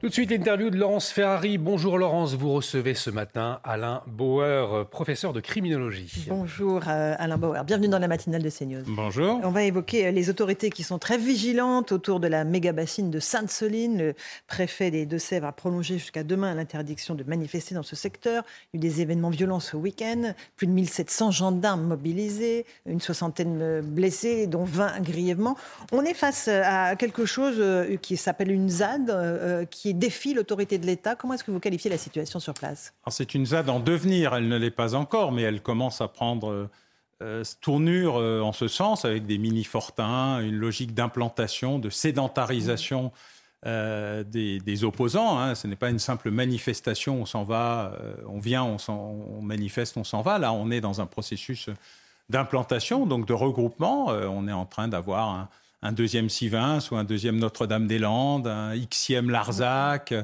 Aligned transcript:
Tout 0.00 0.06
de 0.06 0.12
suite, 0.12 0.30
l'interview 0.30 0.70
de 0.70 0.76
Laurence 0.76 1.10
Ferrari. 1.10 1.58
Bonjour 1.58 1.98
Laurence, 1.98 2.34
vous 2.34 2.52
recevez 2.52 2.94
ce 2.94 3.10
matin 3.10 3.58
Alain 3.64 4.02
Bauer, 4.06 4.72
euh, 4.72 4.84
professeur 4.84 5.32
de 5.32 5.40
criminologie. 5.40 6.26
Bonjour 6.28 6.82
euh, 6.86 7.16
Alain 7.18 7.36
Bauer, 7.36 7.64
bienvenue 7.64 7.88
dans 7.88 7.98
la 7.98 8.06
matinale 8.06 8.44
de 8.44 8.48
CNews. 8.48 8.84
Bonjour. 8.86 9.40
On 9.42 9.50
va 9.50 9.64
évoquer 9.64 10.06
euh, 10.06 10.10
les 10.12 10.30
autorités 10.30 10.70
qui 10.70 10.84
sont 10.84 11.00
très 11.00 11.18
vigilantes 11.18 11.90
autour 11.90 12.20
de 12.20 12.28
la 12.28 12.44
méga 12.44 12.70
bassine 12.70 13.10
de 13.10 13.18
Sainte-Soline. 13.18 13.98
Le 13.98 14.14
préfet 14.46 14.92
des 14.92 15.04
Deux-Sèvres 15.04 15.48
a 15.48 15.52
prolongé 15.52 15.98
jusqu'à 15.98 16.22
demain 16.22 16.54
l'interdiction 16.54 17.16
de 17.16 17.24
manifester 17.24 17.74
dans 17.74 17.82
ce 17.82 17.96
secteur. 17.96 18.44
Il 18.72 18.80
y 18.80 18.84
a 18.84 18.86
eu 18.86 18.88
des 18.88 19.00
événements 19.00 19.30
violents 19.30 19.58
ce 19.58 19.76
week-end, 19.76 20.32
plus 20.54 20.68
de 20.68 20.72
1700 20.74 21.32
gendarmes 21.32 21.82
mobilisés, 21.82 22.66
une 22.86 23.00
soixantaine 23.00 23.80
blessés, 23.80 24.46
dont 24.46 24.62
20 24.62 25.00
grièvement. 25.00 25.56
On 25.90 26.04
est 26.04 26.14
face 26.14 26.46
à 26.46 26.94
quelque 26.94 27.24
chose 27.24 27.60
qui 28.00 28.16
s'appelle 28.16 28.52
une 28.52 28.68
ZAD, 28.68 29.66
qui 29.72 29.87
défie 29.94 30.34
l'autorité 30.34 30.78
de 30.78 30.86
l'État. 30.86 31.14
Comment 31.14 31.34
est-ce 31.34 31.44
que 31.44 31.50
vous 31.50 31.60
qualifiez 31.60 31.90
la 31.90 31.98
situation 31.98 32.40
sur 32.40 32.54
place? 32.54 32.92
C'est 33.08 33.34
une 33.34 33.46
ZAD 33.46 33.68
en 33.68 33.80
devenir, 33.80 34.34
elle 34.34 34.48
ne 34.48 34.56
l'est 34.56 34.70
pas 34.70 34.94
encore, 34.94 35.32
mais 35.32 35.42
elle 35.42 35.60
commence 35.60 36.00
à 36.00 36.08
prendre 36.08 36.68
euh, 37.22 37.44
tournure 37.60 38.16
euh, 38.16 38.40
en 38.40 38.52
ce 38.52 38.68
sens, 38.68 39.04
avec 39.04 39.26
des 39.26 39.38
mini-fortins, 39.38 40.40
une 40.40 40.56
logique 40.56 40.94
d'implantation, 40.94 41.78
de 41.78 41.90
sédentarisation 41.90 43.12
euh, 43.66 44.22
des, 44.22 44.84
opposants. 44.84 45.36
Hein. 45.36 45.56
Ce 45.56 45.66
n'est 45.66 45.76
pas 45.76 45.90
une 45.90 45.98
simple 45.98 46.30
manifestation, 46.30 47.20
on 47.20 47.26
s'en 47.26 47.42
va, 47.42 47.92
euh, 48.00 48.14
on 48.28 48.38
vient, 48.38 48.62
on, 48.62 49.42
manifeste, 49.42 49.96
on 49.96 50.04
s'en 50.04 50.22
va. 50.22 50.38
Là, 50.38 50.52
on 50.52 50.70
est 50.70 50.80
dans 50.80 51.00
un 51.00 51.06
processus 51.06 51.68
d'implantation, 52.28 53.04
donc 53.04 53.26
de 53.26 53.32
regroupement. 53.32 54.12
Euh, 54.12 54.28
on 54.28 54.46
est 54.46 54.52
en 54.52 54.64
train 54.64 54.86
d'avoir 54.86 55.28
un 55.28 55.48
un 55.82 55.92
deuxième 55.92 56.28
Sivins 56.28 56.78
ou 56.90 56.96
un 56.96 57.04
deuxième 57.04 57.36
Notre-Dame-des-Landes, 57.38 58.46
un 58.46 58.74
Xième 58.76 59.30
Larzac. 59.30 60.14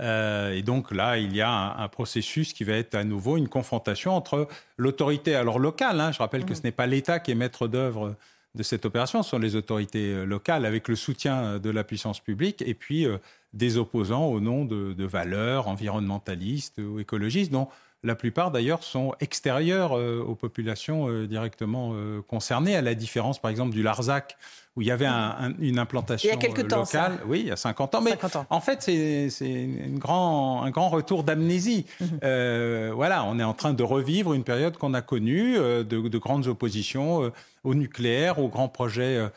Euh, 0.00 0.52
et 0.52 0.62
donc 0.62 0.90
là, 0.90 1.18
il 1.18 1.34
y 1.34 1.40
a 1.40 1.50
un, 1.50 1.84
un, 1.84 1.88
processus 1.88 2.52
qui 2.52 2.64
va 2.64 2.74
être 2.74 2.94
à 2.94 3.04
nouveau 3.04 3.36
une 3.36 3.48
confrontation 3.48 4.12
entre 4.12 4.48
l'autorité 4.76 5.34
alors 5.34 5.58
locale. 5.58 6.00
Hein, 6.00 6.12
je 6.12 6.18
rappelle 6.18 6.44
que 6.44 6.54
ce 6.54 6.62
n'est 6.62 6.72
pas 6.72 6.86
l'État 6.86 7.20
qui 7.20 7.30
est 7.30 7.36
maître 7.36 7.68
d'œuvre 7.68 8.16
de 8.54 8.62
cette 8.62 8.86
opération, 8.86 9.22
ce 9.22 9.30
sont 9.30 9.38
les 9.38 9.54
autorités 9.54 10.12
euh, 10.12 10.24
locales 10.24 10.64
avec 10.64 10.88
le 10.88 10.96
soutien 10.96 11.58
de 11.58 11.70
la 11.70 11.84
puissance 11.84 12.20
publique 12.20 12.62
et 12.62 12.72
puis 12.72 13.04
euh, 13.04 13.18
des 13.52 13.76
opposants 13.76 14.24
au 14.26 14.40
nom 14.40 14.64
de, 14.64 14.94
de, 14.94 15.04
valeurs 15.04 15.68
environnementalistes 15.68 16.78
ou 16.78 16.98
écologistes 16.98 17.52
dont 17.52 17.68
la 18.06 18.14
plupart 18.14 18.50
d'ailleurs 18.50 18.82
sont 18.82 19.14
extérieurs 19.20 19.98
euh, 19.98 20.20
aux 20.20 20.34
populations 20.34 21.08
euh, 21.08 21.26
directement 21.26 21.92
euh, 21.94 22.22
concernées, 22.22 22.76
à 22.76 22.82
la 22.82 22.94
différence 22.94 23.40
par 23.40 23.50
exemple 23.50 23.72
du 23.72 23.82
Larzac, 23.82 24.36
où 24.76 24.82
il 24.82 24.88
y 24.88 24.90
avait 24.90 25.06
un, 25.06 25.34
un, 25.40 25.52
une 25.58 25.78
implantation 25.78 26.28
il 26.28 26.32
y 26.32 26.36
a 26.36 26.38
quelques 26.38 26.58
locale. 26.58 26.78
Temps, 26.78 26.84
ça. 26.84 27.10
Oui, 27.26 27.40
il 27.40 27.46
y 27.46 27.50
a 27.50 27.56
50 27.56 27.94
ans. 27.94 28.00
Mais 28.02 28.10
50 28.10 28.36
ans. 28.36 28.46
en 28.50 28.60
fait, 28.60 28.82
c'est 28.82 29.68
grand, 29.94 30.62
un 30.62 30.70
grand 30.70 30.88
retour 30.88 31.24
d'amnésie. 31.24 31.84
Mhm. 32.06 32.20
euh, 32.24 32.92
voilà, 32.94 33.24
on 33.24 33.38
est 33.38 33.44
en 33.44 33.54
train 33.54 33.72
de 33.72 33.82
revivre 33.82 34.34
une 34.34 34.44
période 34.44 34.76
qu'on 34.76 34.92
a 34.92 35.00
connue, 35.00 35.56
euh, 35.56 35.82
de, 35.82 36.08
de, 36.08 36.18
grandes 36.18 36.46
oppositions 36.46 37.24
euh, 37.24 37.32
au 37.64 37.74
nucléaire, 37.74 38.38
aux 38.38 38.48
grands 38.48 38.68
projets 38.68 39.16
euh, 39.16 39.28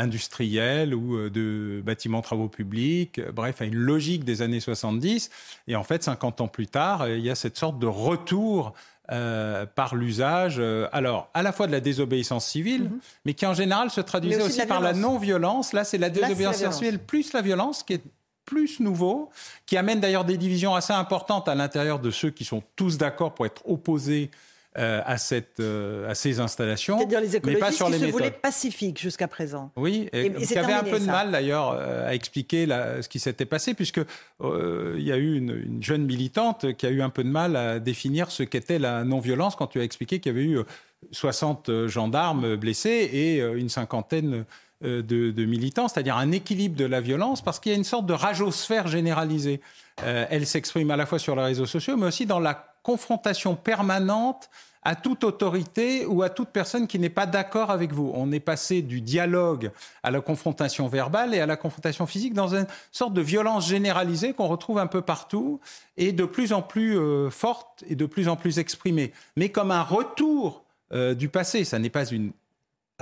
industriels 0.00 0.94
ou 0.94 1.16
euh, 1.16 1.30
de 1.30 1.82
bâtiments 1.84 2.22
travaux 2.22 2.48
publics, 2.48 3.20
bref, 3.34 3.62
à 3.62 3.64
une 3.64 3.74
logique 3.74 4.24
des 4.24 4.42
années 4.42 4.60
70. 4.60 5.30
Et 5.68 5.74
en 5.74 5.82
fait, 5.84 6.02
50 6.04 6.42
ans 6.42 6.48
plus 6.48 6.66
tard, 6.68 7.08
il 7.08 7.20
y 7.20 7.30
a 7.30 7.34
cette 7.34 7.56
sorte 7.56 7.78
de 7.78 7.86
retour 7.86 8.74
euh, 9.10 9.66
par 9.66 9.94
l'usage, 9.96 10.56
euh, 10.58 10.88
alors 10.92 11.28
à 11.34 11.42
la 11.42 11.52
fois 11.52 11.66
de 11.66 11.72
la 11.72 11.80
désobéissance 11.80 12.46
civile, 12.46 12.82
Mhm. 12.84 12.88
mm 12.88 12.96
-hmm. 12.98 13.00
mais 13.24 13.34
qui 13.34 13.46
en 13.46 13.54
général 13.54 13.90
se 13.90 14.00
traduisait 14.00 14.36
aussi 14.36 14.46
aussi, 14.46 14.56
de 14.58 14.62
la 14.62 14.66
par 14.68 14.80
la 14.80 14.92
violence. 14.92 15.12
non-violence. 15.12 15.72
Là, 15.72 15.84
c'est 15.84 15.98
la 15.98 16.10
désobéissance 16.10 16.78
civile 16.78 16.98
plus 16.98 17.32
la 17.32 17.42
violence 17.42 17.82
qui 17.82 17.94
est 17.94 18.02
plus 18.44 18.80
nouveau, 18.80 19.30
qui 19.66 19.76
amène 19.76 20.00
d'ailleurs 20.00 20.24
des 20.24 20.36
divisions 20.36 20.74
assez 20.74 20.92
importantes 20.92 21.48
à 21.48 21.54
l'intérieur 21.54 21.98
de 22.00 22.10
ceux 22.10 22.30
qui 22.30 22.44
sont 22.44 22.62
tous 22.76 22.96
d'accord 22.98 23.34
pour 23.34 23.46
être 23.46 23.62
opposés 23.68 24.30
euh, 24.78 25.02
à, 25.04 25.18
cette, 25.18 25.60
euh, 25.60 26.08
à 26.08 26.14
ces 26.14 26.40
installations, 26.40 26.96
C'est-à-dire 26.98 27.20
les 27.20 27.28
mais 27.28 27.36
écologistes 27.36 27.60
pas 27.60 27.72
sur 27.72 27.86
qui 27.86 27.92
les 27.92 27.98
se 27.98 28.04
méthodes. 28.06 28.18
voulaient 28.20 28.30
pacifiques 28.30 29.00
jusqu'à 29.00 29.28
présent. 29.28 29.70
Oui, 29.76 30.08
et, 30.12 30.20
Et- 30.26 30.26
et 30.42 30.46
qui 30.46 30.58
avait 30.58 30.72
un 30.72 30.82
peu 30.82 30.98
de 30.98 31.04
ça. 31.04 31.12
mal 31.12 31.30
d'ailleurs 31.30 31.72
euh, 31.78 32.08
à 32.08 32.14
expliquer 32.14 32.64
la- 32.66 33.02
ce 33.02 33.08
qui 33.08 33.18
s'était 33.18 33.44
passé, 33.44 33.74
puisque 33.74 34.00
euh, 34.40 34.94
il 34.98 35.04
y 35.04 35.12
a 35.12 35.16
eu 35.18 35.36
une, 35.36 35.50
une 35.66 35.82
jeune 35.82 36.04
militante 36.04 36.74
qui 36.76 36.86
a 36.86 36.90
eu 36.90 37.02
un 37.02 37.10
peu 37.10 37.22
de 37.22 37.28
mal 37.28 37.54
à 37.56 37.78
définir 37.80 38.30
ce 38.30 38.42
qu'était 38.44 38.78
la 38.78 39.04
non-violence 39.04 39.56
quand 39.56 39.66
tu 39.66 39.78
as 39.80 39.84
expliqué 39.84 40.20
qu'il 40.20 40.32
y 40.32 40.34
avait 40.34 40.44
eu 40.46 40.58
euh, 40.58 40.64
60 41.10 41.86
gendarmes 41.88 42.56
blessés 42.56 43.10
et 43.12 43.40
euh, 43.42 43.58
une 43.58 43.68
cinquantaine 43.68 44.44
euh, 44.84 45.02
de, 45.02 45.30
de 45.30 45.44
militants, 45.44 45.88
c'est-à-dire 45.88 46.16
un 46.16 46.32
équilibre 46.32 46.76
de 46.76 46.84
la 46.86 47.00
violence, 47.00 47.42
parce 47.42 47.60
qu'il 47.60 47.70
y 47.72 47.74
a 47.74 47.78
une 47.78 47.84
sorte 47.84 48.06
de 48.06 48.12
ragosphère 48.14 48.88
généralisée. 48.88 49.60
Euh, 50.02 50.26
elle 50.30 50.46
s'exprime 50.46 50.90
à 50.90 50.96
la 50.96 51.06
fois 51.06 51.18
sur 51.18 51.36
les 51.36 51.42
réseaux 51.42 51.66
sociaux, 51.66 51.96
mais 51.96 52.06
aussi 52.06 52.26
dans 52.26 52.40
la 52.40 52.54
confrontation 52.82 53.54
permanente 53.54 54.48
à 54.82 54.96
toute 54.96 55.22
autorité 55.22 56.06
ou 56.06 56.22
à 56.22 56.28
toute 56.28 56.48
personne 56.48 56.88
qui 56.88 56.98
n'est 56.98 57.08
pas 57.08 57.26
d'accord 57.26 57.70
avec 57.70 57.92
vous. 57.92 58.10
On 58.14 58.32
est 58.32 58.40
passé 58.40 58.82
du 58.82 59.00
dialogue 59.00 59.70
à 60.02 60.10
la 60.10 60.20
confrontation 60.20 60.88
verbale 60.88 61.34
et 61.34 61.40
à 61.40 61.46
la 61.46 61.56
confrontation 61.56 62.06
physique 62.06 62.34
dans 62.34 62.54
une 62.54 62.66
sorte 62.90 63.14
de 63.14 63.20
violence 63.20 63.68
généralisée 63.68 64.32
qu'on 64.32 64.48
retrouve 64.48 64.78
un 64.78 64.88
peu 64.88 65.00
partout 65.00 65.60
et 65.96 66.12
de 66.12 66.24
plus 66.24 66.52
en 66.52 66.62
plus 66.62 66.98
euh, 66.98 67.30
forte 67.30 67.84
et 67.88 67.94
de 67.94 68.06
plus 68.06 68.28
en 68.28 68.34
plus 68.34 68.58
exprimée. 68.58 69.12
Mais 69.36 69.50
comme 69.50 69.70
un 69.70 69.82
retour 69.82 70.64
euh, 70.92 71.14
du 71.14 71.28
passé, 71.28 71.64
ça 71.64 71.78
n'est 71.78 71.90
pas 71.90 72.06
une 72.06 72.32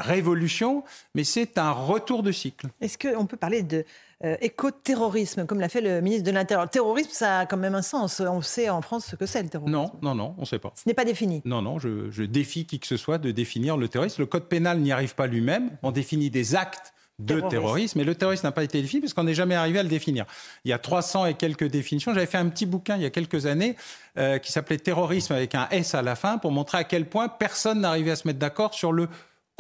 révolution, 0.01 0.85
mais 1.15 1.25
c'est 1.25 1.59
un 1.59 1.73
retour 1.73 2.23
de 2.23 2.33
cycle. 2.33 2.69
Est-ce 2.81 2.99
qu'on 2.99 3.27
peut 3.27 3.37
parler 3.37 3.63
de 3.63 3.85
euh, 4.25 4.37
éco-terrorisme, 4.41 5.47
comme 5.47 5.61
l'a 5.61 5.69
fait 5.69 5.81
le 5.81 6.01
ministre 6.01 6.25
de 6.25 6.31
l'Intérieur? 6.31 6.65
Le 6.65 6.71
terrorisme, 6.71 7.11
ça 7.13 7.41
a 7.41 7.47
quand 7.47 7.57
même 7.57 7.75
un 7.75 7.83
sens. 7.83 8.21
On 8.21 8.43
sait 8.43 8.69
en 8.69 8.83
France 8.83 9.07
ce 9.07 9.17
que 9.17 9.27
c'est 9.27 9.43
le 9.43 9.49
terrorisme. 9.49 9.73
Non, 9.73 9.93
non, 10.03 10.15
non, 10.15 10.35
on 10.39 10.43
ne 10.43 10.47
sait 10.47 10.59
pas. 10.59 10.73
Ce 10.75 10.89
n'est 10.89 10.95
pas 10.95 11.05
défini. 11.05 11.43
Non, 11.45 11.63
non, 11.63 11.79
je, 11.79 12.11
je, 12.11 12.23
défie 12.23 12.67
qui 12.67 12.81
que 12.81 12.87
ce 12.87 12.97
soit 12.97 13.19
de 13.19 13.31
définir 13.31 13.77
le 13.77 13.89
terrorisme. 13.89 14.23
Le 14.23 14.27
code 14.27 14.49
pénal 14.49 14.81
n'y 14.81 14.93
arrive 14.93 15.15
pas 15.15 15.27
lui-même. 15.27 15.71
On 15.83 15.93
définit 15.93 16.31
des 16.31 16.55
actes 16.55 16.93
de 17.21 17.35
Terroriste. 17.35 17.51
terrorisme, 17.51 18.01
et 18.01 18.05
le 18.05 18.15
terrorisme 18.15 18.47
n'a 18.47 18.53
pas 18.53 18.65
été 18.65 18.81
défini 18.81 19.03
parce 19.03 19.15
qu'on 19.15 19.25
n'est 19.25 19.35
jamais 19.35 19.55
arrivé 19.55 19.79
à 19.79 19.83
le 19.83 19.89
définir. 19.89 20.25
Il 20.65 20.71
y 20.71 20.73
a 20.73 20.79
300 20.79 21.27
et 21.27 21.35
quelques 21.35 21.69
définitions. 21.69 22.15
J'avais 22.15 22.27
fait 22.27 22.39
un 22.39 22.49
petit 22.49 22.67
bouquin 22.67 22.97
il 22.97 23.03
y 23.03 23.07
a 23.07 23.11
quelques 23.11 23.47
années 23.47 23.77
euh, 24.19 24.39
qui 24.39 24.51
s'appelait 24.51 24.79
Terrorisme 24.79 25.35
avec 25.35 25.55
un 25.55 25.69
S 25.71 25.95
à 25.95 26.03
la 26.03 26.17
fin 26.17 26.39
pour 26.39 26.51
montrer 26.51 26.79
à 26.79 26.85
quel 26.85 27.07
point 27.07 27.29
personne 27.29 27.81
n'arrivait 27.81 28.13
à 28.13 28.17
se 28.17 28.27
mettre 28.27 28.39
d'accord 28.39 28.75
sur 28.75 28.93
le 28.93 29.09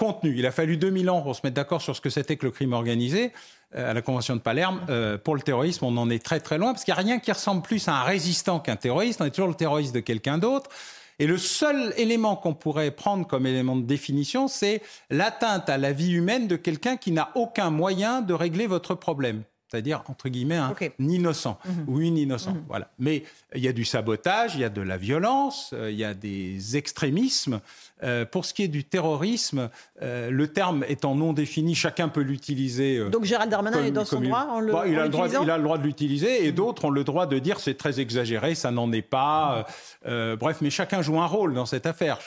contenu. 0.00 0.34
Il 0.34 0.46
a 0.46 0.50
fallu 0.50 0.78
2000 0.78 1.10
ans 1.10 1.20
pour 1.20 1.36
se 1.36 1.42
mettre 1.44 1.56
d'accord 1.56 1.82
sur 1.82 1.94
ce 1.94 2.00
que 2.00 2.08
c'était 2.08 2.36
que 2.36 2.46
le 2.46 2.50
crime 2.50 2.72
organisé 2.72 3.32
euh, 3.76 3.90
à 3.90 3.92
la 3.92 4.00
Convention 4.00 4.34
de 4.34 4.40
Palerme. 4.40 4.80
Euh, 4.88 5.18
pour 5.18 5.34
le 5.34 5.42
terrorisme, 5.42 5.84
on 5.84 5.94
en 5.98 6.08
est 6.08 6.24
très 6.24 6.40
très 6.40 6.56
loin 6.56 6.72
parce 6.72 6.84
qu'il 6.84 6.94
n'y 6.94 6.98
a 6.98 7.02
rien 7.02 7.18
qui 7.18 7.30
ressemble 7.30 7.60
plus 7.60 7.86
à 7.86 7.92
un 7.96 8.02
résistant 8.04 8.60
qu'un 8.60 8.76
terroriste. 8.76 9.20
On 9.20 9.26
est 9.26 9.30
toujours 9.30 9.48
le 9.48 9.54
terroriste 9.54 9.94
de 9.94 10.00
quelqu'un 10.00 10.38
d'autre. 10.38 10.70
Et 11.18 11.26
le 11.26 11.36
seul 11.36 11.92
élément 11.98 12.34
qu'on 12.34 12.54
pourrait 12.54 12.92
prendre 12.92 13.26
comme 13.26 13.46
élément 13.46 13.76
de 13.76 13.82
définition, 13.82 14.48
c'est 14.48 14.80
l'atteinte 15.10 15.68
à 15.68 15.76
la 15.76 15.92
vie 15.92 16.12
humaine 16.12 16.48
de 16.48 16.56
quelqu'un 16.56 16.96
qui 16.96 17.12
n'a 17.12 17.30
aucun 17.34 17.68
moyen 17.68 18.22
de 18.22 18.32
régler 18.32 18.66
votre 18.66 18.94
problème. 18.94 19.42
C'est-à-dire, 19.70 20.02
entre 20.08 20.28
guillemets, 20.28 20.56
un 20.56 20.70
Ok. 20.70 20.90
innocent 20.98 21.58
Mhm. 21.64 21.84
ou 21.86 22.00
une 22.00 22.18
innocente. 22.18 22.56
Mhm. 22.56 22.64
Voilà. 22.68 22.90
Mais 22.98 23.22
il 23.54 23.62
y 23.62 23.68
a 23.68 23.72
du 23.72 23.84
sabotage, 23.84 24.54
il 24.56 24.62
y 24.62 24.64
a 24.64 24.68
de 24.68 24.80
la 24.80 24.96
violence, 24.96 25.70
euh, 25.74 25.90
il 25.90 25.96
y 25.96 26.04
a 26.04 26.12
des 26.14 26.76
extrémismes. 26.76 27.60
Euh, 28.02 28.24
pour 28.24 28.46
ce 28.46 28.54
qui 28.54 28.62
est 28.62 28.68
du 28.68 28.82
terrorisme, 28.84 29.68
euh, 30.02 30.30
le 30.30 30.48
terme 30.48 30.84
étant 30.88 31.14
non 31.14 31.32
défini, 31.34 31.74
chacun 31.74 32.08
peut 32.08 32.22
l'utiliser. 32.22 32.96
euh, 32.96 33.10
Donc 33.10 33.24
Gérald 33.24 33.50
Darmanin 33.50 33.76
comme- 33.76 33.86
est 33.86 33.90
dans 33.90 34.04
son 34.06 34.20
droit 34.20 34.46
en 34.50 34.58
le 34.60 34.72
Bah, 34.72 34.84
il, 34.86 34.96
en 34.96 35.02
a 35.02 35.04
le 35.04 35.08
droit, 35.10 35.24
l'utilisant 35.26 35.44
il 35.44 35.50
a 35.50 35.56
le 35.58 35.62
droit 35.64 35.78
de 35.78 35.82
l'utiliser 35.84 36.46
et 36.46 36.52
d'autres 36.52 36.86
ont 36.86 36.90
le 36.90 37.04
droit 37.04 37.26
de 37.26 37.38
dire 37.38 37.60
c'est 37.60 37.74
très 37.74 38.00
exagéré, 38.00 38.54
ça 38.54 38.70
n'en 38.70 38.90
est 38.92 39.02
pas. 39.02 39.66
Euh, 40.06 40.34
bref, 40.36 40.58
mais 40.62 40.70
chacun 40.70 41.02
joue 41.02 41.20
un 41.20 41.26
rôle 41.26 41.54
dans 41.54 41.66
cette 41.66 41.86
affaire. 41.86 42.18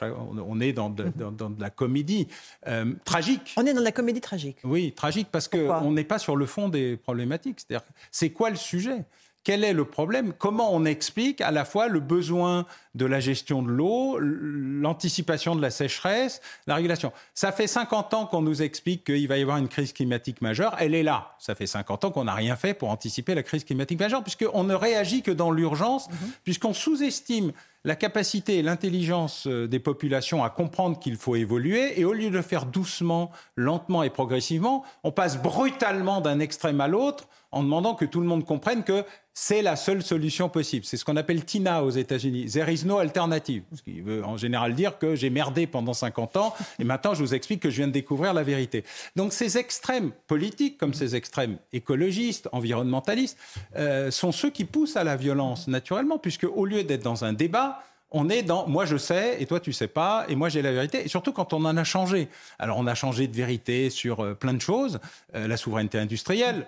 On 0.47 0.61
est 0.61 0.73
dans 0.73 0.89
de, 0.89 1.11
dans- 1.15 1.31
dans 1.31 1.49
de 1.49 1.59
la 1.59 1.71
comédie 1.71 2.27
euh, 2.67 2.93
tragique. 3.03 3.53
On 3.57 3.65
est 3.65 3.73
dans 3.73 3.81
la 3.81 3.91
comédie 3.91 4.21
tragique. 4.21 4.57
Oui, 4.63 4.93
tragique 4.95 5.27
parce 5.31 5.47
qu'on 5.47 5.91
n'est 5.91 6.03
pas 6.03 6.19
sur 6.19 6.35
le 6.35 6.45
fond 6.45 6.69
des 6.69 6.95
problématiques. 6.97 7.32
C'est-à-dire, 7.43 7.85
c'est 8.11 8.31
quoi 8.31 8.49
le 8.49 8.55
sujet? 8.55 9.05
Quel 9.43 9.63
est 9.63 9.73
le 9.73 9.85
problème? 9.85 10.33
Comment 10.33 10.73
on 10.73 10.85
explique 10.85 11.41
à 11.41 11.51
la 11.51 11.65
fois 11.65 11.87
le 11.87 11.99
besoin 11.99 12.65
de 12.95 13.05
la 13.05 13.19
gestion 13.19 13.63
de 13.63 13.69
l'eau, 13.69 14.19
l'anticipation 14.19 15.55
de 15.55 15.61
la 15.61 15.71
sécheresse, 15.71 16.41
la 16.67 16.75
régulation. 16.75 17.11
Ça 17.33 17.51
fait 17.51 17.67
50 17.67 18.13
ans 18.13 18.25
qu'on 18.27 18.41
nous 18.41 18.61
explique 18.61 19.03
qu'il 19.05 19.27
va 19.27 19.37
y 19.37 19.41
avoir 19.41 19.57
une 19.57 19.67
crise 19.67 19.93
climatique 19.93 20.41
majeure. 20.41 20.75
Elle 20.79 20.93
est 20.93 21.03
là. 21.03 21.35
Ça 21.39 21.55
fait 21.55 21.65
50 21.65 22.05
ans 22.05 22.11
qu'on 22.11 22.25
n'a 22.25 22.35
rien 22.35 22.55
fait 22.55 22.73
pour 22.73 22.89
anticiper 22.89 23.33
la 23.33 23.43
crise 23.43 23.63
climatique 23.63 23.99
majeure, 23.99 24.21
puisqu'on 24.21 24.63
ne 24.63 24.75
réagit 24.75 25.23
que 25.23 25.31
dans 25.31 25.51
l'urgence, 25.51 26.09
mhm. 26.09 26.31
puisqu'on 26.43 26.73
sous-estime 26.73 27.51
la 27.85 27.95
capacité 27.95 28.59
et 28.59 28.61
l'intelligence 28.61 29.45
euh, 29.47 29.67
des 29.67 29.79
populations 29.79 30.43
à 30.43 30.49
comprendre 30.49 30.99
qu'il 30.99 31.17
faut 31.17 31.35
évoluer, 31.35 31.99
et 31.99 32.05
au 32.05 32.13
lieu 32.13 32.29
de 32.29 32.35
le 32.35 32.41
faire 32.41 32.65
doucement, 32.65 33.31
lentement 33.55 34.03
et 34.03 34.09
progressivement, 34.09 34.85
on 35.03 35.11
passe 35.11 35.41
brutalement 35.41 36.21
d'un 36.21 36.39
extrême 36.39 36.79
à 36.79 36.87
l'autre 36.87 37.27
en 37.51 37.61
demandant 37.61 37.93
que 37.93 38.05
tout 38.05 38.19
le 38.19 38.25
monde 38.25 38.45
comprenne 38.45 38.83
que 38.83 39.05
c'est 39.33 39.61
la 39.61 39.75
seule 39.75 40.03
solution 40.03 40.49
possible. 40.49 40.85
C'est 40.85 40.97
ce 40.97 41.05
qu'on 41.05 41.17
appelle 41.17 41.43
TINA 41.43 41.83
aux 41.83 41.89
États-Unis. 41.89 42.45
There 42.51 42.71
is 42.71 42.82
no 42.85 42.97
alternative. 42.97 43.63
Ce 43.73 43.81
qui 43.81 44.01
veut 44.01 44.23
en 44.23 44.37
général 44.37 44.73
dire 44.75 44.97
que 44.97 45.15
j'ai 45.15 45.29
merdé 45.29 45.67
pendant 45.67 45.93
50 45.93 46.37
ans 46.37 46.53
et 46.79 46.83
maintenant 46.83 47.13
je 47.13 47.23
vous 47.23 47.33
explique 47.33 47.61
que 47.61 47.69
je 47.69 47.77
viens 47.77 47.87
de 47.87 47.93
découvrir 47.93 48.33
la 48.33 48.43
vérité. 48.43 48.83
Donc 49.15 49.33
ces 49.33 49.57
extrêmes 49.57 50.11
politiques, 50.27 50.77
comme 50.77 50.93
ces 50.93 51.15
extrêmes 51.15 51.57
écologistes, 51.71 52.49
environnementalistes, 52.51 53.37
euh, 53.75 54.11
sont 54.11 54.31
ceux 54.31 54.49
qui 54.49 54.65
poussent 54.65 54.97
à 54.97 55.03
la 55.03 55.15
violence 55.15 55.67
naturellement, 55.67 56.17
puisque 56.17 56.45
au 56.45 56.65
lieu 56.65 56.83
d'être 56.83 57.03
dans 57.03 57.25
un 57.25 57.33
débat, 57.33 57.79
on 58.13 58.29
est 58.29 58.43
dans 58.43 58.67
moi 58.67 58.85
je 58.85 58.95
sais 58.95 59.41
et 59.41 59.45
toi 59.45 59.59
tu 59.59 59.73
sais 59.73 59.87
pas 59.87 60.25
et 60.29 60.35
moi 60.35 60.47
j'ai 60.47 60.61
la 60.61 60.71
vérité 60.71 61.03
et 61.03 61.07
surtout 61.07 61.33
quand 61.33 61.51
on 61.51 61.65
en 61.65 61.75
a 61.75 61.83
changé. 61.83 62.29
Alors 62.59 62.77
on 62.77 62.87
a 62.87 62.95
changé 62.95 63.27
de 63.27 63.35
vérité 63.35 63.89
sur 63.89 64.21
euh, 64.21 64.33
plein 64.35 64.53
de 64.53 64.61
choses, 64.61 64.99
euh, 65.35 65.47
la 65.47 65.57
souveraineté 65.57 65.97
industrielle, 65.97 66.67